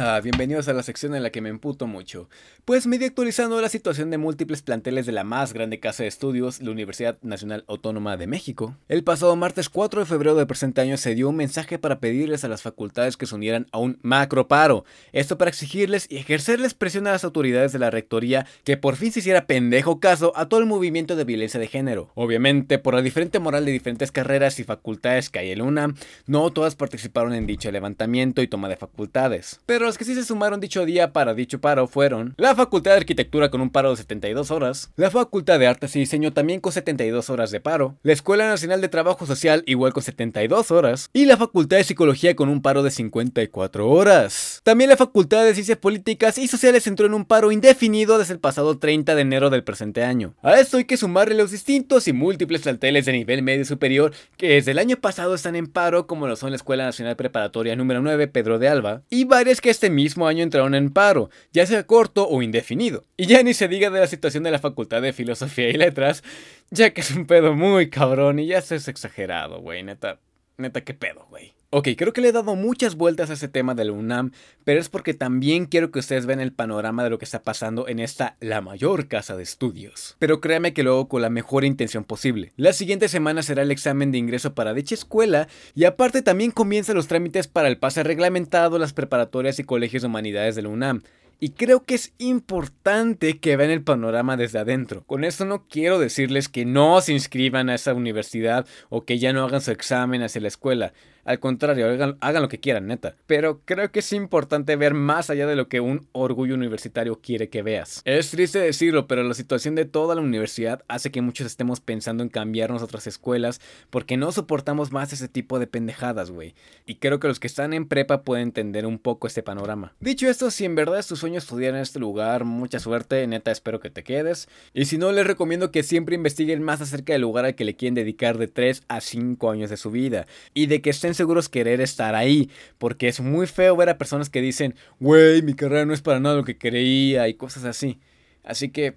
Ah, 0.00 0.20
bienvenidos 0.22 0.68
a 0.68 0.72
la 0.74 0.84
sección 0.84 1.16
en 1.16 1.24
la 1.24 1.30
que 1.30 1.40
me 1.40 1.48
emputo 1.48 1.88
mucho. 1.88 2.30
Pues 2.64 2.86
medio 2.86 3.08
actualizando 3.08 3.60
la 3.60 3.68
situación 3.68 4.12
de 4.12 4.18
múltiples 4.18 4.62
planteles 4.62 5.06
de 5.06 5.12
la 5.12 5.24
más 5.24 5.52
grande 5.52 5.80
casa 5.80 6.04
de 6.04 6.08
estudios, 6.08 6.62
la 6.62 6.70
Universidad 6.70 7.18
Nacional 7.22 7.64
Autónoma 7.66 8.16
de 8.16 8.28
México. 8.28 8.76
El 8.86 9.02
pasado 9.02 9.34
martes 9.34 9.68
4 9.68 9.98
de 9.98 10.06
febrero 10.06 10.36
del 10.36 10.46
presente 10.46 10.82
año 10.82 10.96
se 10.98 11.16
dio 11.16 11.28
un 11.28 11.34
mensaje 11.34 11.80
para 11.80 11.98
pedirles 11.98 12.44
a 12.44 12.48
las 12.48 12.62
facultades 12.62 13.16
que 13.16 13.26
se 13.26 13.34
unieran 13.34 13.66
a 13.72 13.78
un 13.78 13.98
macro 14.02 14.46
paro. 14.46 14.84
Esto 15.10 15.36
para 15.36 15.48
exigirles 15.48 16.06
y 16.08 16.18
ejercerles 16.18 16.74
presión 16.74 17.08
a 17.08 17.10
las 17.10 17.24
autoridades 17.24 17.72
de 17.72 17.80
la 17.80 17.90
rectoría 17.90 18.46
que 18.62 18.76
por 18.76 18.94
fin 18.94 19.10
se 19.10 19.18
hiciera 19.18 19.46
pendejo 19.46 19.98
caso 19.98 20.32
a 20.36 20.48
todo 20.48 20.60
el 20.60 20.66
movimiento 20.66 21.16
de 21.16 21.24
violencia 21.24 21.58
de 21.58 21.66
género. 21.66 22.12
Obviamente, 22.14 22.78
por 22.78 22.94
la 22.94 23.02
diferente 23.02 23.40
moral 23.40 23.64
de 23.64 23.72
diferentes 23.72 24.12
carreras 24.12 24.60
y 24.60 24.64
facultades 24.64 25.28
que 25.28 25.40
hay 25.40 25.50
en 25.50 25.60
UNAM, 25.60 25.96
no 26.26 26.52
todas 26.52 26.76
participaron 26.76 27.34
en 27.34 27.48
dicho 27.48 27.72
levantamiento 27.72 28.42
y 28.42 28.46
toma 28.46 28.68
de 28.68 28.76
facultades. 28.76 29.58
Pero 29.66 29.87
los 29.88 29.96
que 29.96 30.04
sí 30.04 30.14
se 30.14 30.22
sumaron 30.22 30.60
dicho 30.60 30.84
día 30.84 31.14
para 31.14 31.32
dicho 31.32 31.62
paro 31.62 31.86
fueron 31.86 32.34
la 32.36 32.54
Facultad 32.54 32.90
de 32.90 32.98
Arquitectura 32.98 33.48
con 33.48 33.62
un 33.62 33.70
paro 33.70 33.88
de 33.88 33.96
72 33.96 34.50
horas, 34.50 34.92
la 34.96 35.10
Facultad 35.10 35.58
de 35.58 35.66
Artes 35.66 35.96
y 35.96 36.00
Diseño 36.00 36.34
también 36.34 36.60
con 36.60 36.72
72 36.72 37.30
horas 37.30 37.50
de 37.50 37.60
paro, 37.60 37.96
la 38.02 38.12
Escuela 38.12 38.46
Nacional 38.46 38.82
de 38.82 38.90
Trabajo 38.90 39.24
Social 39.24 39.62
igual 39.64 39.94
con 39.94 40.02
72 40.02 40.70
horas 40.72 41.08
y 41.14 41.24
la 41.24 41.38
Facultad 41.38 41.78
de 41.78 41.84
Psicología 41.84 42.36
con 42.36 42.50
un 42.50 42.60
paro 42.60 42.82
de 42.82 42.90
54 42.90 43.88
horas. 43.88 44.60
También 44.62 44.90
la 44.90 44.98
Facultad 44.98 45.42
de 45.42 45.54
Ciencias 45.54 45.78
Políticas 45.78 46.36
y 46.36 46.48
Sociales 46.48 46.86
entró 46.86 47.06
en 47.06 47.14
un 47.14 47.24
paro 47.24 47.50
indefinido 47.50 48.18
desde 48.18 48.34
el 48.34 48.40
pasado 48.40 48.78
30 48.78 49.14
de 49.14 49.22
enero 49.22 49.48
del 49.48 49.64
presente 49.64 50.04
año. 50.04 50.34
A 50.42 50.60
esto 50.60 50.76
hay 50.76 50.84
que 50.84 50.98
sumarle 50.98 51.34
los 51.34 51.50
distintos 51.50 52.08
y 52.08 52.12
múltiples 52.12 52.60
planteles 52.60 53.06
de 53.06 53.12
nivel 53.12 53.40
medio 53.40 53.64
superior 53.64 54.12
que 54.36 54.48
desde 54.50 54.72
el 54.72 54.80
año 54.80 54.98
pasado 54.98 55.34
están 55.34 55.56
en 55.56 55.66
paro 55.66 56.06
como 56.06 56.26
lo 56.26 56.36
son 56.36 56.50
la 56.50 56.56
Escuela 56.56 56.84
Nacional 56.84 57.16
Preparatoria 57.16 57.74
número 57.74 58.02
9 58.02 58.28
Pedro 58.28 58.58
de 58.58 58.68
Alba 58.68 59.00
y 59.08 59.24
varias 59.24 59.62
que 59.62 59.77
este 59.78 59.90
mismo 59.90 60.26
año 60.26 60.42
entraron 60.42 60.74
en 60.74 60.90
paro, 60.90 61.30
ya 61.52 61.64
sea 61.64 61.86
corto 61.86 62.28
o 62.28 62.42
indefinido. 62.42 63.04
Y 63.16 63.26
ya 63.26 63.44
ni 63.44 63.54
se 63.54 63.68
diga 63.68 63.90
de 63.90 64.00
la 64.00 64.08
situación 64.08 64.42
de 64.42 64.50
la 64.50 64.58
Facultad 64.58 65.00
de 65.02 65.12
Filosofía 65.12 65.68
y 65.68 65.74
Letras, 65.74 66.24
ya 66.70 66.90
que 66.90 67.00
es 67.00 67.12
un 67.12 67.26
pedo 67.26 67.54
muy 67.54 67.88
cabrón 67.88 68.40
y 68.40 68.48
ya 68.48 68.60
se 68.60 68.74
es 68.74 68.88
exagerado, 68.88 69.60
güey, 69.60 69.84
neta. 69.84 70.18
Neta, 70.56 70.80
qué 70.80 70.94
pedo, 70.94 71.28
güey. 71.30 71.54
Ok, 71.70 71.88
creo 71.98 72.14
que 72.14 72.22
le 72.22 72.28
he 72.28 72.32
dado 72.32 72.56
muchas 72.56 72.94
vueltas 72.94 73.28
a 73.28 73.34
ese 73.34 73.46
tema 73.46 73.74
del 73.74 73.90
UNAM, 73.90 74.32
pero 74.64 74.80
es 74.80 74.88
porque 74.88 75.12
también 75.12 75.66
quiero 75.66 75.90
que 75.90 75.98
ustedes 75.98 76.24
vean 76.24 76.40
el 76.40 76.54
panorama 76.54 77.04
de 77.04 77.10
lo 77.10 77.18
que 77.18 77.26
está 77.26 77.42
pasando 77.42 77.88
en 77.88 77.98
esta 77.98 78.38
la 78.40 78.62
mayor 78.62 79.06
casa 79.06 79.36
de 79.36 79.42
estudios. 79.42 80.16
Pero 80.18 80.40
créame 80.40 80.72
que 80.72 80.82
lo 80.82 80.92
hago 80.92 81.08
con 81.08 81.20
la 81.20 81.28
mejor 81.28 81.66
intención 81.66 82.04
posible. 82.04 82.54
La 82.56 82.72
siguiente 82.72 83.06
semana 83.08 83.42
será 83.42 83.60
el 83.60 83.70
examen 83.70 84.12
de 84.12 84.16
ingreso 84.16 84.54
para 84.54 84.72
dicha 84.72 84.94
escuela 84.94 85.46
y 85.74 85.84
aparte 85.84 86.22
también 86.22 86.52
comienzan 86.52 86.96
los 86.96 87.06
trámites 87.06 87.48
para 87.48 87.68
el 87.68 87.76
pase 87.76 88.02
reglamentado, 88.02 88.78
las 88.78 88.94
preparatorias 88.94 89.58
y 89.58 89.64
colegios 89.64 90.00
de 90.02 90.08
humanidades 90.08 90.56
del 90.56 90.68
UNAM. 90.68 91.02
Y 91.40 91.50
creo 91.50 91.84
que 91.84 91.94
es 91.94 92.12
importante 92.18 93.38
que 93.38 93.56
vean 93.56 93.70
el 93.70 93.82
panorama 93.84 94.36
desde 94.36 94.58
adentro. 94.58 95.04
Con 95.04 95.22
esto 95.22 95.44
no 95.44 95.68
quiero 95.68 96.00
decirles 96.00 96.48
que 96.48 96.64
no 96.64 97.00
se 97.00 97.12
inscriban 97.12 97.68
a 97.68 97.76
esa 97.76 97.94
universidad 97.94 98.66
o 98.88 99.04
que 99.04 99.20
ya 99.20 99.32
no 99.32 99.44
hagan 99.44 99.60
su 99.60 99.70
examen 99.70 100.22
hacia 100.22 100.40
la 100.40 100.48
escuela. 100.48 100.92
Al 101.28 101.40
contrario, 101.40 101.86
hagan, 102.20 102.42
lo 102.42 102.48
que 102.48 102.58
quieran, 102.58 102.86
neta. 102.86 103.14
Pero 103.26 103.60
creo 103.66 103.92
que 103.92 103.98
es 103.98 104.14
importante 104.14 104.76
ver 104.76 104.94
más 104.94 105.28
allá 105.28 105.46
de 105.46 105.56
lo 105.56 105.68
que 105.68 105.80
un 105.80 106.08
orgullo 106.12 106.54
universitario 106.54 107.20
quiere 107.20 107.50
que 107.50 107.60
veas. 107.60 108.00
Es 108.06 108.30
triste 108.30 108.60
decirlo, 108.60 109.06
pero 109.06 109.22
la 109.22 109.34
situación 109.34 109.74
de 109.74 109.84
toda 109.84 110.14
la 110.14 110.22
universidad 110.22 110.82
hace 110.88 111.10
que 111.10 111.20
muchos 111.20 111.46
estemos 111.46 111.80
pensando 111.80 112.22
en 112.22 112.30
cambiarnos 112.30 112.80
a 112.80 112.86
otras 112.86 113.06
escuelas 113.06 113.60
porque 113.90 114.16
no 114.16 114.32
soportamos 114.32 114.90
más 114.90 115.12
ese 115.12 115.28
tipo 115.28 115.58
de 115.58 115.66
pendejadas, 115.66 116.30
güey. 116.30 116.54
Y 116.86 116.94
creo 116.94 117.20
que 117.20 117.28
los 117.28 117.40
que 117.40 117.46
están 117.46 117.74
en 117.74 117.86
prepa 117.86 118.22
pueden 118.22 118.44
entender 118.44 118.86
un 118.86 118.98
poco 118.98 119.26
este 119.26 119.42
panorama. 119.42 119.92
Dicho 120.00 120.30
esto, 120.30 120.50
si 120.50 120.64
en 120.64 120.76
verdad 120.76 120.98
es 120.98 121.08
tu 121.08 121.16
sueño 121.16 121.36
estudiar 121.36 121.74
en 121.74 121.82
este 121.82 121.98
lugar, 121.98 122.44
mucha 122.44 122.78
suerte, 122.78 123.26
neta 123.26 123.50
espero 123.50 123.80
que 123.80 123.90
te 123.90 124.02
quedes. 124.02 124.48
Y 124.72 124.86
si 124.86 124.96
no, 124.96 125.12
les 125.12 125.26
recomiendo 125.26 125.72
que 125.72 125.82
siempre 125.82 126.14
investiguen 126.14 126.62
más 126.62 126.80
acerca 126.80 127.12
del 127.12 127.20
lugar 127.20 127.44
al 127.44 127.54
que 127.54 127.66
le 127.66 127.76
quieren 127.76 127.94
dedicar 127.94 128.38
de 128.38 128.48
3 128.48 128.84
a 128.88 129.02
5 129.02 129.50
años 129.50 129.68
de 129.68 129.76
su 129.76 129.90
vida. 129.90 130.26
Y 130.54 130.68
de 130.68 130.80
que 130.80 130.88
estén 130.88 131.17
seguros 131.18 131.50
querer 131.50 131.82
estar 131.82 132.14
ahí, 132.14 132.50
porque 132.78 133.08
es 133.08 133.20
muy 133.20 133.46
feo 133.46 133.76
ver 133.76 133.90
a 133.90 133.98
personas 133.98 134.30
que 134.30 134.40
dicen, 134.40 134.74
güey, 134.98 135.42
mi 135.42 135.52
carrera 135.52 135.84
no 135.84 135.92
es 135.92 136.00
para 136.00 136.20
nada 136.20 136.36
lo 136.36 136.44
que 136.44 136.56
creía 136.56 137.28
y 137.28 137.34
cosas 137.34 137.64
así. 137.64 138.00
Así 138.42 138.70
que 138.70 138.96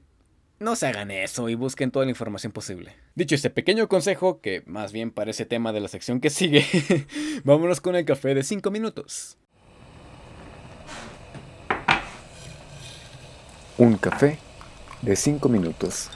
no 0.60 0.76
se 0.76 0.88
hagan 0.88 1.12
eso 1.12 1.50
y 1.50 1.56
busquen 1.56 1.92
toda 1.92 2.06
la 2.06 2.12
información 2.12 2.54
posible. 2.54 2.96
Dicho 3.16 3.36
este 3.36 3.50
pequeño 3.50 3.90
consejo, 3.90 4.40
que 4.42 4.64
más 4.68 4.94
bien 4.94 5.12
parece 5.12 5.46
tema 5.46 5.74
de 5.74 5.82
la 5.82 5.88
sección 5.88 6.22
que 6.22 6.30
sigue, 6.30 6.64
vámonos 7.44 7.82
con 7.82 7.96
el 7.96 8.06
café 8.06 8.36
de 8.36 8.44
5 8.44 8.70
minutos. 8.72 9.38
Un 13.78 13.98
café 13.98 14.38
de 15.02 15.16
5 15.16 15.50
minutos. 15.50 16.12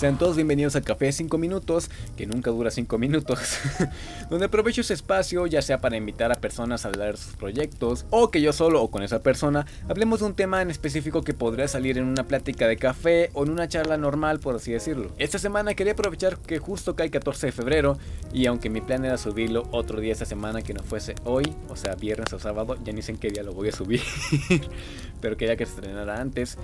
Sean 0.00 0.16
todos 0.16 0.34
bienvenidos 0.34 0.76
a 0.76 0.80
Café 0.80 1.12
5 1.12 1.36
Minutos, 1.36 1.90
que 2.16 2.26
nunca 2.26 2.50
dura 2.50 2.70
5 2.70 2.96
minutos, 2.96 3.58
donde 4.30 4.46
aprovecho 4.46 4.80
ese 4.80 4.94
espacio 4.94 5.46
ya 5.46 5.60
sea 5.60 5.82
para 5.82 5.98
invitar 5.98 6.32
a 6.32 6.36
personas 6.36 6.86
a 6.86 6.88
hablar 6.88 7.12
de 7.12 7.18
sus 7.18 7.36
proyectos, 7.36 8.06
o 8.08 8.30
que 8.30 8.40
yo 8.40 8.54
solo 8.54 8.82
o 8.82 8.90
con 8.90 9.02
esa 9.02 9.22
persona 9.22 9.66
hablemos 9.90 10.20
de 10.20 10.24
un 10.24 10.34
tema 10.34 10.62
en 10.62 10.70
específico 10.70 11.20
que 11.20 11.34
podría 11.34 11.68
salir 11.68 11.98
en 11.98 12.06
una 12.06 12.26
plática 12.26 12.66
de 12.66 12.78
café 12.78 13.28
o 13.34 13.44
en 13.44 13.50
una 13.50 13.68
charla 13.68 13.98
normal, 13.98 14.40
por 14.40 14.54
así 14.54 14.72
decirlo. 14.72 15.12
Esta 15.18 15.38
semana 15.38 15.74
quería 15.74 15.92
aprovechar 15.92 16.38
que 16.38 16.58
justo 16.58 16.96
cae 16.96 17.10
14 17.10 17.48
de 17.48 17.52
febrero, 17.52 17.98
y 18.32 18.46
aunque 18.46 18.70
mi 18.70 18.80
plan 18.80 19.04
era 19.04 19.18
subirlo 19.18 19.68
otro 19.70 20.00
día 20.00 20.12
esta 20.14 20.24
semana 20.24 20.62
que 20.62 20.72
no 20.72 20.82
fuese 20.82 21.14
hoy, 21.24 21.44
o 21.68 21.76
sea, 21.76 21.94
viernes 21.94 22.32
o 22.32 22.38
sábado, 22.38 22.78
ya 22.82 22.94
ni 22.94 23.02
sé 23.02 23.12
en 23.12 23.18
qué 23.18 23.28
día 23.28 23.42
lo 23.42 23.52
voy 23.52 23.68
a 23.68 23.72
subir, 23.72 24.00
pero 25.20 25.36
quería 25.36 25.58
que 25.58 25.66
se 25.66 25.74
estrenara 25.74 26.22
antes 26.22 26.56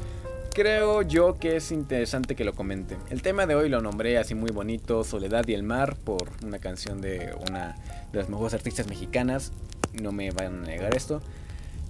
creo 0.56 1.02
yo 1.02 1.38
que 1.38 1.56
es 1.56 1.70
interesante 1.70 2.34
que 2.34 2.42
lo 2.42 2.54
comente. 2.54 2.96
El 3.10 3.20
tema 3.20 3.44
de 3.44 3.54
hoy 3.54 3.68
lo 3.68 3.82
nombré 3.82 4.16
así 4.16 4.34
muy 4.34 4.50
bonito, 4.50 5.04
Soledad 5.04 5.46
y 5.46 5.52
el 5.52 5.62
Mar, 5.62 5.96
por 5.96 6.30
una 6.42 6.58
canción 6.58 7.02
de 7.02 7.34
una 7.46 7.76
de 8.10 8.18
las 8.18 8.30
mejores 8.30 8.54
artistas 8.54 8.86
mexicanas. 8.86 9.52
No 9.92 10.12
me 10.12 10.30
van 10.30 10.64
a 10.64 10.66
negar 10.66 10.96
esto. 10.96 11.20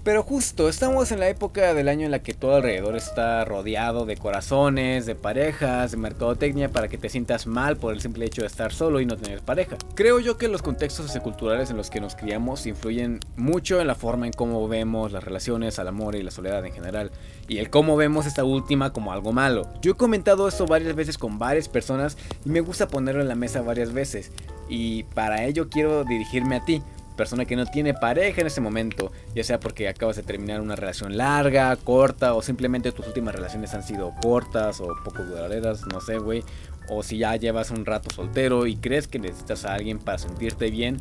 Pero 0.07 0.23
justo, 0.23 0.69
estamos 0.69 1.11
en 1.11 1.19
la 1.19 1.29
época 1.29 1.75
del 1.75 1.89
año 1.89 2.05
en 2.05 2.13
la 2.13 2.21
que 2.21 2.33
todo 2.33 2.55
alrededor 2.55 2.95
está 2.95 3.45
rodeado 3.45 4.07
de 4.07 4.17
corazones, 4.17 5.05
de 5.05 5.17
parejas, 5.17 5.91
de 5.91 5.97
mercadotecnia 5.97 6.71
para 6.71 6.87
que 6.87 6.97
te 6.97 7.09
sientas 7.09 7.49
mal 7.49 7.77
por 7.77 7.93
el 7.93 8.01
simple 8.01 8.25
hecho 8.25 8.43
de 8.43 8.47
estar 8.47 8.73
solo 8.73 9.01
y 9.01 9.05
no 9.05 9.17
tener 9.17 9.41
pareja. 9.41 9.77
Creo 9.97 10.21
yo 10.21 10.39
que 10.39 10.47
los 10.47 10.63
contextos 10.63 11.07
socioculturales 11.07 11.71
en 11.71 11.77
los 11.77 11.91
que 11.91 12.01
nos 12.01 12.15
criamos 12.15 12.67
influyen 12.67 13.19
mucho 13.35 13.81
en 13.81 13.89
la 13.89 13.97
forma 13.97 14.27
en 14.27 14.33
cómo 14.33 14.69
vemos 14.69 15.11
las 15.11 15.25
relaciones, 15.25 15.81
al 15.81 15.89
amor 15.89 16.15
y 16.15 16.23
la 16.23 16.31
soledad 16.31 16.65
en 16.65 16.73
general, 16.73 17.11
y 17.49 17.59
el 17.59 17.69
cómo 17.69 17.97
vemos 17.97 18.27
esta 18.27 18.45
última 18.45 18.93
como 18.93 19.13
algo 19.13 19.33
malo. 19.33 19.69
Yo 19.83 19.91
he 19.91 19.97
comentado 19.97 20.47
esto 20.47 20.67
varias 20.67 20.95
veces 20.95 21.19
con 21.19 21.41
varias 21.41 21.69
personas 21.69 22.17
y 22.45 22.51
me 22.51 22.61
gusta 22.61 22.87
ponerlo 22.87 23.23
en 23.23 23.29
la 23.29 23.35
mesa 23.35 23.61
varias 23.61 23.93
veces, 23.93 24.31
y 24.69 25.03
para 25.03 25.45
ello 25.47 25.69
quiero 25.69 26.05
dirigirme 26.05 26.55
a 26.55 26.65
ti 26.65 26.81
persona 27.17 27.45
que 27.45 27.57
no 27.57 27.67
tiene 27.67 27.95
pareja 27.95 28.43
en 28.43 28.47
ese 28.47 28.61
momento, 28.61 29.11
ya 29.35 29.43
sea 29.43 29.59
porque 29.59 29.89
acabas 29.89 30.17
de 30.17 30.23
terminar 30.23 30.61
una 30.61 30.77
relación 30.77 31.17
larga, 31.17 31.75
corta, 31.77 32.35
o 32.35 32.43
simplemente 32.43 32.93
tus 32.93 33.07
últimas 33.07 33.35
relaciones 33.35 33.75
han 33.75 33.83
sido 33.83 34.15
cortas 34.23 34.81
o 34.81 34.95
poco 35.05 35.25
duraderas, 35.25 35.87
no 35.87 36.01
sé, 36.01 36.19
güey. 36.19 36.45
O 36.89 37.03
si 37.03 37.19
ya 37.19 37.35
llevas 37.37 37.71
un 37.71 37.85
rato 37.85 38.11
soltero 38.15 38.67
y 38.67 38.77
crees 38.77 39.09
que 39.09 39.19
necesitas 39.19 39.65
a 39.65 39.75
alguien 39.75 39.99
para 39.99 40.19
sentirte 40.19 40.71
bien, 40.71 40.99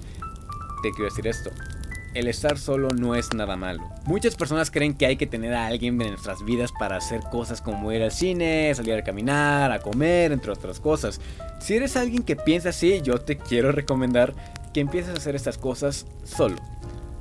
te 0.81 0.91
quiero 0.91 1.05
decir 1.05 1.27
esto. 1.27 1.51
El 2.15 2.29
estar 2.29 2.57
solo 2.57 2.91
no 2.91 3.13
es 3.13 3.33
nada 3.33 3.57
malo. 3.57 3.83
Muchas 4.05 4.35
personas 4.35 4.71
creen 4.71 4.93
que 4.93 5.05
hay 5.05 5.17
que 5.17 5.27
tener 5.27 5.53
a 5.53 5.67
alguien 5.67 6.01
en 6.01 6.11
nuestras 6.11 6.45
vidas 6.45 6.71
para 6.71 6.95
hacer 6.95 7.19
cosas 7.29 7.59
como 7.59 7.91
ir 7.91 8.01
al 8.01 8.11
cine, 8.13 8.73
salir 8.73 8.93
a 8.93 9.03
caminar, 9.03 9.73
a 9.73 9.79
comer, 9.79 10.31
entre 10.31 10.51
otras 10.51 10.79
cosas. 10.79 11.19
Si 11.59 11.75
eres 11.75 11.97
alguien 11.97 12.23
que 12.23 12.37
piensa 12.37 12.69
así, 12.69 13.01
yo 13.01 13.19
te 13.19 13.37
quiero 13.37 13.73
recomendar 13.73 14.33
que 14.75 14.81
empieces 14.81 15.15
a 15.15 15.17
hacer 15.17 15.37
estas 15.37 15.57
cosas 15.57 16.05
solo. 16.25 16.57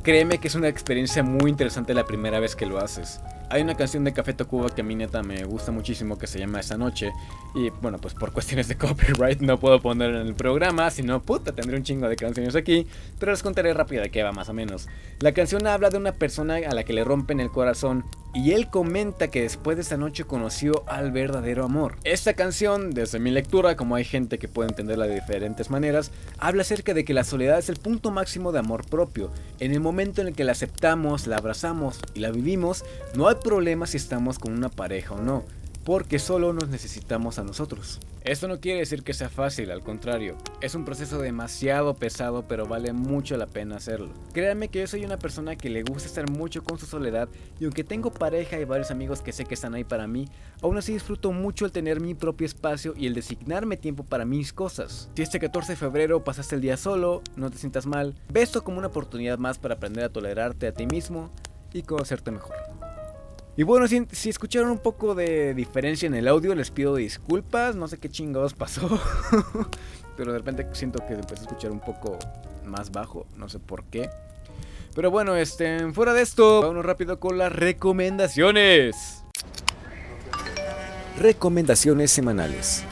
Créeme 0.03 0.39
que 0.39 0.49
es 0.49 0.57
una 0.57 0.67
experiencia 0.67 1.23
muy 1.23 1.53
interesante 1.53 1.95
la 1.95 2.05
primera 2.05 2.41
vez 2.41 2.57
que 2.57 2.67
lo 2.67 2.81
haces. 2.81 3.21
Hay 3.49 3.63
una 3.63 3.77
canción 3.77 4.03
de 4.03 4.13
Café 4.13 4.33
Tacuba 4.33 4.75
que 4.75 4.81
a 4.81 4.85
mí 4.85 4.97
neta 4.97 5.23
me 5.23 5.45
gusta 5.45 5.71
muchísimo 5.71 6.19
que 6.19 6.27
se 6.27 6.41
llama 6.41 6.59
Esta 6.59 6.77
Noche. 6.77 7.13
Y 7.55 7.71
bueno, 7.81 7.99
pues 7.99 8.13
por 8.15 8.33
cuestiones 8.35 8.67
de 8.67 8.77
copyright 8.77 9.41
no 9.41 9.61
puedo 9.61 9.81
ponerla 9.81 10.23
en 10.23 10.27
el 10.27 10.35
programa, 10.35 10.91
si 10.91 11.05
no, 11.05 11.23
puta, 11.23 11.53
tendré 11.53 11.77
un 11.77 11.85
chingo 11.85 12.09
de 12.09 12.17
canciones 12.17 12.57
aquí. 12.57 12.89
Pero 13.21 13.31
les 13.31 13.45
contaré 13.45 13.73
rápido 13.73 14.03
de 14.03 14.11
qué 14.11 14.25
va 14.25 14.33
más 14.33 14.49
o 14.49 14.53
menos. 14.53 14.89
La 15.21 15.31
canción 15.31 15.65
habla 15.69 15.91
de 15.91 15.99
una 15.99 16.11
persona 16.11 16.57
a 16.57 16.75
la 16.75 16.83
que 16.83 16.93
le 16.93 17.05
rompen 17.05 17.39
el 17.39 17.51
corazón 17.53 18.05
y 18.35 18.53
él 18.53 18.69
comenta 18.69 19.29
que 19.29 19.43
después 19.43 19.77
de 19.77 19.83
esa 19.83 19.97
noche 19.97 20.25
conoció 20.25 20.83
al 20.87 21.13
verdadero 21.13 21.65
amor. 21.65 21.97
Esta 22.03 22.35
canción, 22.35 22.91
desde 22.91 23.21
mi 23.21 23.31
lectura, 23.31 23.77
como 23.77 23.95
hay 23.95 24.05
gente 24.05 24.39
que 24.39 24.49
puede 24.49 24.71
entenderla 24.71 25.07
de 25.07 25.15
diferentes 25.15 25.71
maneras, 25.71 26.11
habla 26.39 26.63
acerca 26.63 26.95
de 26.95 27.05
que 27.05 27.15
la 27.15 27.25
soledad 27.25 27.59
es 27.59 27.69
el 27.69 27.77
punto 27.77 28.11
máximo 28.11 28.51
de 28.51 28.59
amor 28.59 28.85
propio. 28.87 29.31
En 29.61 29.73
el 29.73 29.81
momento 29.81 30.21
en 30.21 30.29
el 30.29 30.35
que 30.35 30.45
la 30.45 30.53
aceptamos, 30.53 31.27
la 31.27 31.37
abrazamos 31.37 32.01
y 32.15 32.21
la 32.21 32.33
vivimos, 32.33 32.85
no 33.15 33.29
hay 33.29 33.37
problema 33.37 33.87
si 33.87 33.97
estamos 33.97 34.39
con 34.39 34.53
una 34.53 34.69
pareja 34.69 35.15
o 35.15 35.23
no 35.23 35.45
porque 35.85 36.19
solo 36.19 36.53
nos 36.53 36.69
necesitamos 36.69 37.39
a 37.39 37.45
nosotros. 37.45 38.01
Esto 38.23 38.49
no 38.49 38.59
quiere 38.59 38.79
decir 38.79 39.03
que 39.03 39.13
sea 39.13 39.29
fácil, 39.29 39.71
al 39.71 39.83
contrario, 39.83 40.39
es 40.63 40.75
un 40.75 40.87
proceso 40.87 41.19
demasiado 41.19 41.95
pesado, 41.95 42.49
pero 42.49 42.67
vale 42.67 42.95
mucho 42.95 43.37
la 43.37 43.47
pena 43.47 43.77
hacerlo. 43.77 44.09
Créanme 44.33 44.69
que 44.69 44.81
yo 44.81 44.87
soy 44.87 45.05
una 45.05 45.19
persona 45.19 45.57
que 45.57 45.69
le 45.69 45.83
gusta 45.83 46.09
estar 46.09 46.31
mucho 46.31 46.65
con 46.65 46.79
su 46.79 46.87
soledad 46.87 47.29
y 47.61 47.65
aunque 47.65 47.85
tengo 47.85 48.11
pareja 48.11 48.59
y 48.59 48.65
varios 48.65 48.91
amigos 48.91 49.21
que 49.21 49.33
sé 49.33 49.45
que 49.45 49.53
están 49.53 49.75
ahí 49.75 49.85
para 49.85 50.07
mí, 50.07 50.27
aún 50.63 50.79
así 50.79 50.95
disfruto 50.95 51.33
mucho 51.33 51.67
el 51.67 51.73
tener 51.73 52.01
mi 52.01 52.15
propio 52.15 52.47
espacio 52.47 52.95
y 52.97 53.07
el 53.07 53.15
designarme 53.15 53.77
tiempo 53.77 54.05
para 54.05 54.25
mis 54.25 54.55
cosas. 54.55 55.11
Si 55.15 55.23
este 55.23 55.39
14 55.39 55.73
de 55.73 55.77
febrero 55.77 56.25
pasaste 56.25 56.55
el 56.55 56.63
día 56.63 56.79
solo, 56.79 57.23
no 57.37 57.51
te 57.51 57.59
sientas 57.59 57.85
mal, 57.85 58.15
ve 58.33 58.41
esto 58.41 58.65
como 58.65 58.79
una 58.79 58.87
oportunidad 58.87 59.37
más 59.37 59.59
para 59.59 59.75
aprender 59.75 60.05
a 60.05 60.09
tolerarte 60.09 60.67
a 60.67 60.73
ti 60.73 60.87
mismo 60.87 61.31
y 61.75 61.83
conocerte 61.83 62.31
mejor. 62.31 62.84
Y 63.57 63.63
bueno, 63.63 63.87
si, 63.87 64.29
escucharon 64.29 64.71
un 64.71 64.79
poco 64.79 65.15
de 65.15 65.55
diferencia 65.55 66.07
en 66.07 66.15
el 66.15 66.27
audio, 66.27 66.55
les 66.55 66.71
pido 66.71 66.97
disculpas. 66.97 67.77
No 67.77 67.87
sé 67.87 67.99
qué 67.99 68.09
chingados 68.09 68.53
pasó. 68.53 69.01
Pero 70.17 70.33
de 70.33 70.39
repente 70.39 70.67
siento 70.73 71.05
que 71.07 71.15
empecé 71.15 71.43
a 71.43 71.45
escuchar 71.45 71.71
un 71.71 71.81
poco 71.81 72.19
más 72.65 72.91
bajo. 72.91 73.27
No 73.37 73.49
sé 73.49 73.61
por 73.61 73.85
qué. 73.85 74.11
Pero 74.95 75.11
bueno, 75.11 75.37
este, 75.37 75.93
fuera 75.93 76.13
de 76.13 76.23
esto, 76.23 76.63
vamos 76.63 76.85
rápido 76.85 77.21
con 77.21 77.39
las 77.39 77.53
recomendaciones. 77.53 79.25
Recomendaciones 81.19 82.11
semanales. 82.11 82.85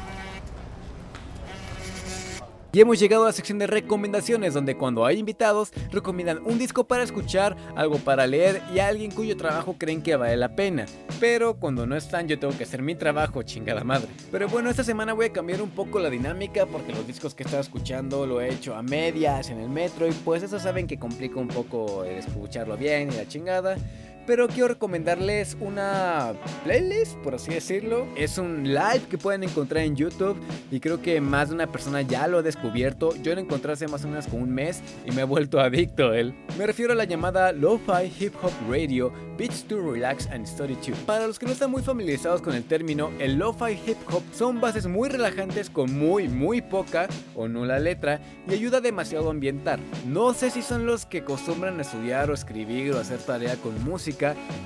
Y 2.74 2.80
hemos 2.80 2.98
llegado 2.98 3.24
a 3.24 3.26
la 3.26 3.32
sección 3.32 3.58
de 3.58 3.66
recomendaciones, 3.66 4.54
donde 4.54 4.78
cuando 4.78 5.04
hay 5.04 5.18
invitados 5.18 5.72
recomiendan 5.90 6.40
un 6.42 6.58
disco 6.58 6.84
para 6.84 7.02
escuchar, 7.02 7.54
algo 7.76 7.98
para 7.98 8.26
leer 8.26 8.62
y 8.74 8.78
alguien 8.78 9.10
cuyo 9.10 9.36
trabajo 9.36 9.76
creen 9.76 10.00
que 10.00 10.16
vale 10.16 10.38
la 10.38 10.56
pena. 10.56 10.86
Pero 11.20 11.52
cuando 11.52 11.86
no 11.86 11.96
están 11.96 12.28
yo 12.28 12.38
tengo 12.38 12.56
que 12.56 12.64
hacer 12.64 12.80
mi 12.80 12.94
trabajo, 12.94 13.42
chingada 13.42 13.84
madre. 13.84 14.08
Pero 14.30 14.48
bueno, 14.48 14.70
esta 14.70 14.84
semana 14.84 15.12
voy 15.12 15.26
a 15.26 15.32
cambiar 15.34 15.60
un 15.60 15.68
poco 15.68 15.98
la 15.98 16.08
dinámica 16.08 16.64
porque 16.64 16.94
los 16.94 17.06
discos 17.06 17.34
que 17.34 17.42
estaba 17.42 17.60
escuchando 17.60 18.26
lo 18.26 18.40
he 18.40 18.48
hecho 18.48 18.74
a 18.74 18.82
medias 18.82 19.50
en 19.50 19.60
el 19.60 19.68
metro 19.68 20.08
y 20.08 20.12
pues 20.12 20.42
eso 20.42 20.58
saben 20.58 20.86
que 20.86 20.98
complica 20.98 21.38
un 21.38 21.48
poco 21.48 22.04
escucharlo 22.04 22.78
bien 22.78 23.12
y 23.12 23.16
la 23.16 23.28
chingada. 23.28 23.76
Pero 24.26 24.48
quiero 24.48 24.68
recomendarles 24.68 25.56
una 25.60 26.34
playlist, 26.64 27.16
por 27.18 27.34
así 27.34 27.52
decirlo. 27.52 28.06
Es 28.16 28.38
un 28.38 28.64
live 28.64 29.02
que 29.10 29.18
pueden 29.18 29.44
encontrar 29.44 29.84
en 29.84 29.96
YouTube 29.96 30.36
y 30.70 30.80
creo 30.80 31.00
que 31.02 31.20
más 31.20 31.48
de 31.48 31.54
una 31.54 31.66
persona 31.66 32.02
ya 32.02 32.26
lo 32.28 32.38
ha 32.38 32.42
descubierto. 32.42 33.14
Yo 33.22 33.34
lo 33.34 33.40
encontré 33.40 33.72
hace 33.72 33.88
más 33.88 34.04
o 34.04 34.08
menos 34.08 34.26
como 34.26 34.42
un 34.42 34.52
mes 34.52 34.82
y 35.06 35.12
me 35.12 35.22
he 35.22 35.24
vuelto 35.24 35.60
adicto 35.60 36.10
a 36.10 36.18
él. 36.18 36.34
Me 36.58 36.66
refiero 36.66 36.92
a 36.92 36.96
la 36.96 37.04
llamada 37.04 37.52
Lo-Fi 37.52 38.12
Hip 38.18 38.34
Hop 38.42 38.52
Radio 38.70 39.12
Beats 39.38 39.64
to 39.64 39.80
Relax 39.80 40.26
and 40.28 40.46
Study 40.46 40.74
To. 40.76 40.92
Para 41.06 41.26
los 41.26 41.38
que 41.38 41.46
no 41.46 41.52
están 41.52 41.70
muy 41.70 41.82
familiarizados 41.82 42.42
con 42.42 42.54
el 42.54 42.64
término, 42.64 43.10
el 43.18 43.36
Lo-Fi 43.36 43.72
Hip 43.86 43.96
Hop 44.12 44.22
son 44.32 44.60
bases 44.60 44.86
muy 44.86 45.08
relajantes 45.08 45.70
con 45.70 45.92
muy 45.98 46.28
muy 46.28 46.60
poca 46.60 47.08
o 47.34 47.48
nula 47.48 47.78
letra 47.78 48.20
y 48.48 48.54
ayuda 48.54 48.80
demasiado 48.80 49.28
a 49.28 49.30
ambientar. 49.30 49.80
No 50.06 50.34
sé 50.34 50.50
si 50.50 50.62
son 50.62 50.86
los 50.86 51.06
que 51.06 51.18
acostumbran 51.18 51.78
a 51.78 51.82
estudiar 51.82 52.30
o 52.30 52.34
escribir 52.34 52.92
o 52.92 53.00
hacer 53.00 53.18
tarea 53.20 53.56
con 53.56 53.82
música, 53.84 54.11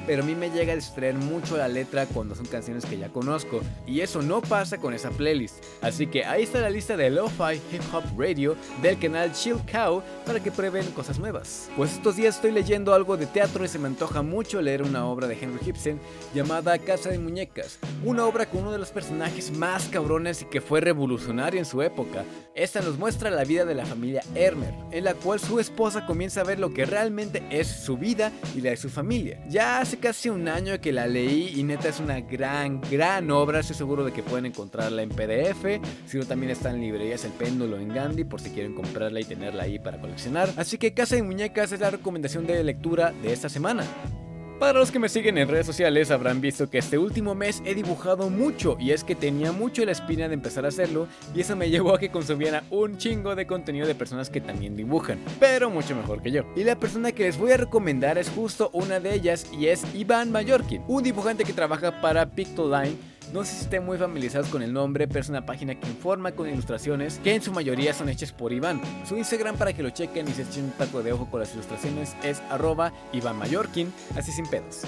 pero 0.07 0.23
a 0.23 0.27
mí 0.27 0.35
me 0.35 0.51
llega 0.51 0.73
a 0.73 0.77
distraer 0.77 1.15
mucho 1.15 1.57
la 1.57 1.69
letra 1.69 2.07
cuando 2.07 2.35
son 2.35 2.47
canciones 2.47 2.85
que 2.85 2.99
ya 2.99 3.09
conozco, 3.09 3.61
y 3.87 4.01
eso 4.01 4.23
no 4.23 4.41
pasa 4.41 4.79
con 4.79 4.95
esa 4.95 5.11
playlist. 5.11 5.63
Así 5.83 6.07
que 6.07 6.25
ahí 6.25 6.45
está 6.45 6.61
la 6.61 6.71
lista 6.71 6.97
de 6.97 7.11
Lo-Fi 7.11 7.61
Hip 7.73 7.83
Hop 7.93 8.05
Radio 8.19 8.57
del 8.83 8.99
canal 8.99 9.33
Chill 9.33 9.61
Cow 9.71 10.03
para 10.25 10.43
que 10.43 10.51
prueben 10.51 10.87
cosas 10.93 11.19
nuevas. 11.19 11.71
Pues 11.77 11.93
estos 11.93 12.17
días 12.17 12.37
estoy 12.37 12.53
leyendo 12.53 12.95
algo 12.95 13.17
de 13.17 13.27
teatro 13.27 13.65
y 13.65 13.69
se 13.69 13.79
me 13.79 13.89
antoja 13.89 14.23
mucho 14.23 14.63
leer 14.63 14.83
una 14.83 15.07
obra 15.07 15.27
de 15.27 15.39
Henry 15.41 15.65
Gibson 15.65 16.01
llamada 16.35 16.79
Casa 16.79 17.11
de 17.11 17.19
Muñecas, 17.19 17.79
una 18.05 18.25
obra 18.27 18.47
con 18.47 18.63
uno 18.63 18.73
de 18.73 18.79
los 18.79 18.91
personajes 18.91 19.51
más 19.57 19.87
cabrones 19.89 20.43
y 20.43 20.47
que 20.47 20.61
fue 20.61 20.81
revolucionario 20.81 21.59
en 21.59 21.67
su 21.67 21.83
época. 21.83 22.25
Esta 22.55 22.81
nos 22.81 22.99
muestra 22.99 23.31
la 23.31 23.45
vida 23.45 23.65
de 23.65 23.75
la 23.75 23.85
familia 23.85 24.23
Hermer, 24.35 24.75
en 24.91 25.05
la 25.05 25.15
cual 25.15 25.41
su 25.41 25.61
esposa 25.61 26.07
comienza 26.07 26.41
a 26.41 26.45
ver 26.45 26.59
lo 26.59 26.73
que 26.73 26.87
realmente 26.87 27.43
es 27.51 27.67
su 27.67 27.97
vida 27.97 28.33
y 28.55 28.61
la 28.61 28.71
de 28.71 28.77
su 28.77 28.89
familia. 28.89 29.36
Ya 29.49 29.81
hace 29.81 29.99
casi 29.99 30.29
un 30.29 30.49
año 30.49 30.81
que 30.81 30.93
la 30.93 31.07
leí 31.07 31.53
y 31.57 31.63
neta 31.63 31.89
es 31.89 32.01
una 32.01 32.21
gran, 32.21 32.81
gran 32.81 33.31
obra. 33.31 33.61
Estoy 33.61 33.77
seguro 33.77 34.05
de 34.05 34.13
que 34.13 34.23
pueden 34.23 34.47
encontrarla 34.47 35.03
en 35.03 35.11
PDF, 35.11 35.81
si 36.07 36.19
no 36.19 36.25
también 36.25 36.51
está 36.51 36.71
en 36.71 36.81
librerías 36.81 37.25
El 37.25 37.33
Péndulo 37.33 37.79
en 37.79 37.89
Gandhi 37.89 38.25
por 38.25 38.41
si 38.41 38.51
quieren 38.51 38.75
comprarla 38.75 39.21
y 39.21 39.25
tenerla 39.25 39.65
ahí 39.65 39.79
para 39.79 40.01
coleccionar. 40.01 40.49
Así 40.57 40.79
que 40.79 40.95
Casa 40.95 41.15
de 41.15 41.23
Muñecas 41.23 41.73
es 41.73 41.81
la 41.81 41.91
recomendación 41.91 42.47
de 42.47 42.63
lectura 42.65 43.13
de 43.23 43.33
esta 43.33 43.49
semana. 43.49 43.85
Para 44.59 44.79
los 44.79 44.91
que 44.91 44.99
me 44.99 45.11
siguen 45.11 45.37
en 45.37 45.49
redes 45.49 45.67
sociales 45.67 46.11
habrán 46.11 46.41
visto 46.41 46.71
que 46.71 46.79
este 46.79 46.97
último 46.97 47.35
mes 47.35 47.63
he 47.67 47.75
dibujado 47.75 48.31
mucho 48.31 48.79
y 48.81 48.93
es 48.93 49.05
que 49.05 49.15
tenía 49.15 49.53
mucho 49.53 49.85
la 49.85 49.93
espina 49.93 50.29
de 50.29 50.35
empezar 50.35 50.65
a 50.65 50.69
hacerlo 50.69 51.09
y 51.35 51.41
eso 51.43 51.55
me 51.57 51.69
llevó 51.71 51.95
a 51.95 51.99
que 51.99 52.11
consumiera 52.11 52.65
un 52.71 52.97
chingo 52.97 53.37
de 53.37 53.47
contenido 53.47 53.87
de 53.87 53.95
personas 53.95 54.31
que 54.31 54.41
también 54.41 54.75
dibujan, 54.75 55.19
pero 55.39 55.69
mucho 55.69 55.95
mejor 55.95 56.23
que 56.23 56.31
yo. 56.31 56.45
Y 56.57 56.65
la 56.65 56.81
persona 56.81 57.13
que 57.13 57.25
les 57.25 57.37
voy 57.37 57.53
a 57.53 57.59
recomendar 57.59 58.17
es 58.17 58.31
justo 58.31 58.71
una 58.73 58.99
de 58.99 59.15
ellas 59.15 59.47
y 59.53 59.67
es 59.67 59.85
Iván 59.95 60.33
Mallorquín, 60.33 60.83
un 60.89 61.03
dibujante 61.03 61.45
que 61.45 61.53
trabaja 61.53 62.01
para 62.01 62.31
Pictoline 62.31 62.97
no 63.33 63.45
sé 63.45 63.53
si 63.53 63.65
estén 63.65 63.85
muy 63.85 63.99
familiarizados 63.99 64.49
con 64.49 64.63
el 64.63 64.73
nombre, 64.73 65.07
pero 65.09 65.21
es 65.21 65.29
una 65.29 65.45
página 65.45 65.79
que 65.79 65.89
informa 65.89 66.33
con 66.33 66.49
ilustraciones 66.49 67.19
que 67.23 67.35
en 67.35 67.43
su 67.43 67.53
mayoría 67.53 67.93
son 67.93 68.09
hechas 68.09 68.33
por 68.33 68.53
Iván. 68.53 68.81
Su 69.07 69.17
Instagram 69.17 69.57
para 69.57 69.73
que 69.73 69.83
lo 69.83 69.91
chequen 69.91 70.29
y 70.29 70.33
se 70.33 70.43
echen 70.43 70.65
un 70.65 70.71
taco 70.73 71.03
de 71.03 71.13
ojo 71.13 71.27
con 71.31 71.41
las 71.41 71.53
ilustraciones 71.55 72.15
es 72.23 72.41
arroba 72.51 72.93
Iván 73.13 73.37
Mallorquín, 73.37 73.93
así 74.17 74.33
sin 74.33 74.47
pedos. 74.47 74.83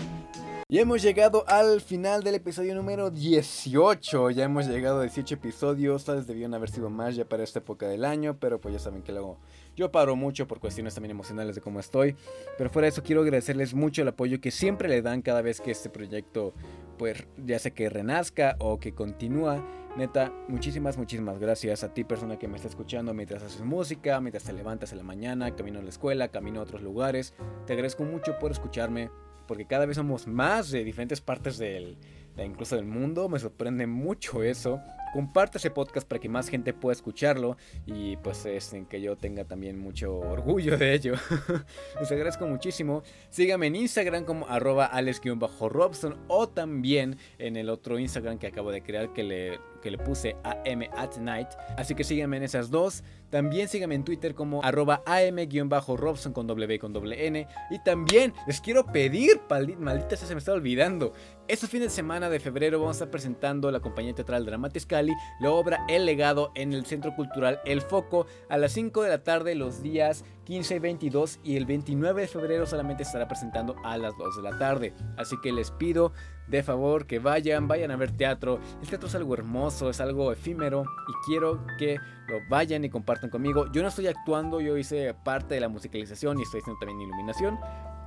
Y 0.71 0.81
hemos 0.81 1.01
llegado 1.01 1.45
al 1.49 1.81
final 1.81 2.23
del 2.23 2.35
episodio 2.35 2.75
número 2.75 3.11
18. 3.11 4.29
Ya 4.31 4.45
hemos 4.45 4.67
llegado 4.67 4.99
a 5.01 5.05
18 5.05 5.37
episodios. 5.37 6.05
Tal 6.05 6.17
vez 6.17 6.27
debían 6.27 6.53
haber 6.53 6.69
sido 6.69 6.91
más 6.91 7.17
ya 7.17 7.25
para 7.25 7.43
esta 7.43 7.61
época 7.61 7.89
del 7.89 8.05
año. 8.05 8.37
Pero 8.39 8.61
pues 8.61 8.75
ya 8.75 8.79
saben 8.79 9.03
que 9.03 9.13
luego 9.13 9.39
yo 9.79 9.93
paro 9.93 10.17
mucho 10.17 10.49
por 10.49 10.59
cuestiones 10.59 10.95
también 10.95 11.13
emocionales 11.13 11.55
de 11.55 11.61
cómo 11.61 11.79
estoy. 11.79 12.17
Pero 12.57 12.69
fuera 12.69 12.87
de 12.87 12.91
eso 12.91 13.05
quiero 13.05 13.23
agradecerles 13.23 13.75
mucho 13.75 14.03
el 14.03 14.09
apoyo 14.09 14.41
que 14.41 14.51
siempre 14.51 14.89
le 14.89 15.03
dan 15.03 15.23
cada 15.23 15.41
vez 15.41 15.61
que 15.61 15.71
este 15.71 15.89
proyecto 15.89 16.53
pues 16.99 17.29
ya 17.37 17.61
sea 17.61 17.73
que 17.73 17.89
renazca 17.89 18.57
o 18.59 18.81
que 18.81 18.93
continúa. 18.93 19.65
Neta, 19.97 20.33
muchísimas, 20.49 20.99
muchísimas 20.99 21.39
gracias 21.39 21.85
a 21.85 21.95
ti 21.95 22.03
persona 22.03 22.41
que 22.41 22.49
me 22.49 22.57
está 22.57 22.69
escuchando 22.69 23.15
mientras 23.15 23.43
haces 23.45 23.63
música, 23.63 24.21
mientras 24.21 24.43
te 24.43 24.53
levantas 24.53 24.91
en 24.91 24.99
la 24.99 25.05
mañana, 25.05 25.55
camino 25.55 25.79
a 25.79 25.83
la 25.83 25.91
escuela, 25.91 26.29
camino 26.29 26.59
a 26.59 26.65
otros 26.65 26.83
lugares. 26.83 27.35
Te 27.67 27.75
agradezco 27.75 28.03
mucho 28.03 28.37
por 28.41 28.51
escucharme, 28.51 29.11
porque 29.47 29.67
cada 29.67 29.87
vez 29.87 29.97
somos 29.97 30.27
más 30.27 30.73
de 30.73 30.83
diferentes 30.83 31.21
partes 31.21 31.57
del, 31.57 31.99
incluso 32.37 32.75
del 32.75 32.87
mundo. 32.87 33.29
Me 33.29 33.39
sorprende 33.39 33.87
mucho 33.87 34.43
eso. 34.43 34.81
Comparte 35.19 35.59
ese 35.59 35.73
podcast 35.73 36.07
para 36.07 36.21
que 36.21 36.29
más 36.29 36.49
gente 36.49 36.73
pueda 36.73 36.93
escucharlo 36.93 37.57
y 37.87 38.17
pues 38.19 38.47
es 38.47 38.73
en 38.73 38.87
que 38.87 39.01
yo 39.01 39.17
tenga 39.17 39.45
también 39.45 39.77
mucho 39.77 40.17
orgullo 40.17 40.79
de 40.79 40.95
ello. 40.95 41.15
Les 41.99 42.13
agradezco 42.13 42.47
muchísimo. 42.47 43.03
Síganme 43.29 43.67
en 43.67 43.75
Instagram 43.75 44.25
como 44.25 44.47
arroba 44.47 44.87
alex-robson 44.87 46.17
o 46.29 46.49
también 46.49 47.19
en 47.39 47.57
el 47.57 47.69
otro 47.69 47.99
Instagram 47.99 48.39
que 48.39 48.47
acabo 48.47 48.71
de 48.71 48.81
crear 48.81 49.13
que 49.13 49.25
le, 49.25 49.59
que 49.81 49.91
le 49.91 49.99
puse 49.99 50.37
AM 50.45 50.83
at 50.97 51.17
night. 51.19 51.49
Así 51.77 51.95
que 51.95 52.05
síganme 52.05 52.39
en 52.39 52.43
esas 52.43 52.71
dos. 52.71 53.03
También 53.31 53.69
síganme 53.69 53.95
en 53.95 54.05
Twitter 54.05 54.35
como 54.35 54.65
arroba 54.65 55.03
am-robson 55.05 56.33
con 56.33 56.47
W 56.47 56.79
con 56.79 56.93
doble 56.93 57.27
N. 57.27 57.47
Y 57.71 57.79
también 57.81 58.33
les 58.47 58.61
quiero 58.61 58.87
pedir, 58.87 59.41
maldita 59.79 60.17
sea, 60.17 60.27
se 60.27 60.35
me 60.35 60.39
está 60.39 60.53
olvidando. 60.53 61.13
Este 61.47 61.67
fin 61.67 61.81
de 61.81 61.91
semana 61.91 62.29
de 62.31 62.41
febrero 62.41 62.79
vamos 62.79 62.97
a 62.97 62.99
estar 62.99 63.11
presentando 63.11 63.71
la 63.71 63.81
compañía 63.81 64.15
teatral 64.15 64.45
Dramatis 64.45 64.87
Cali, 64.87 65.13
la 65.41 65.51
obra 65.51 65.85
El 65.89 66.07
Legado 66.07 66.53
en 66.55 66.73
el 66.73 66.85
Centro 66.87 67.15
Cultural 67.15 67.61
El 67.65 67.81
Foco 67.81 68.27
a 68.49 68.59
las 68.59 68.73
5 68.73 69.03
de 69.03 69.09
la 69.09 69.23
tarde 69.23 69.55
los 69.55 69.83
días 69.83 70.25
15 70.45 70.77
y 70.77 70.79
22 70.79 71.41
y 71.45 71.57
el 71.57 71.67
29 71.67 72.23
de 72.23 72.29
febrero 72.29 72.67
solamente 72.67 73.03
estará 73.03 73.29
presentando 73.29 73.77
a 73.85 73.99
las 73.99 74.17
2 74.17 74.37
de 74.37 74.43
la 74.43 74.59
tarde. 74.59 74.95
Así 75.17 75.37
que 75.43 75.53
les 75.53 75.71
pido 75.71 76.13
de 76.49 76.63
favor 76.63 77.07
que 77.07 77.19
vayan, 77.19 77.69
vayan 77.69 77.91
a 77.91 77.97
ver 77.97 78.13
teatro. 78.13 78.61
El 78.81 78.89
teatro 78.89 79.09
es 79.09 79.15
algo 79.15 79.35
hermoso, 79.35 79.91
es 79.91 80.01
algo 80.01 80.33
efímero 80.33 80.83
y 80.83 81.13
quiero 81.27 81.67
que 81.79 81.99
lo 82.29 82.39
vayan 82.49 82.85
y 82.85 82.91
compartan 82.91 83.31
conmigo. 83.31 83.71
Yo 83.73 83.83
no 83.83 83.89
estoy 83.89 84.07
actuando, 84.07 84.61
yo 84.61 84.77
hice 84.77 85.15
parte 85.15 85.55
de 85.55 85.61
la 85.61 85.69
musicalización 85.69 86.39
y 86.39 86.43
estoy 86.43 86.61
haciendo 86.61 86.79
también 86.79 87.01
iluminación. 87.01 87.59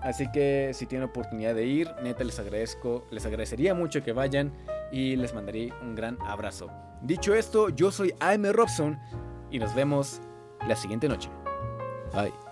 Así 0.02 0.32
que 0.32 0.72
si 0.74 0.88
tienen 0.88 1.08
oportunidad 1.08 1.54
de 1.54 1.66
ir, 1.66 1.92
neta 2.02 2.24
les 2.24 2.40
agradezco, 2.40 3.06
les 3.12 3.26
agradecería 3.26 3.76
mucho 3.76 4.04
que 4.04 4.14
vayan 4.14 4.52
y 4.92 5.16
les 5.16 5.34
mandaría 5.34 5.76
un 5.82 5.96
gran 5.96 6.18
abrazo. 6.22 6.72
Dicho 7.02 7.36
esto, 7.36 7.70
yo 7.70 7.92
soy 7.92 8.14
AM 8.20 8.52
Robson 8.52 9.00
y 9.52 9.60
nos 9.60 9.76
vemos 9.76 10.22
la 10.68 10.76
siguiente 10.76 11.08
noche. 11.08 11.30
Bye. 12.14 12.51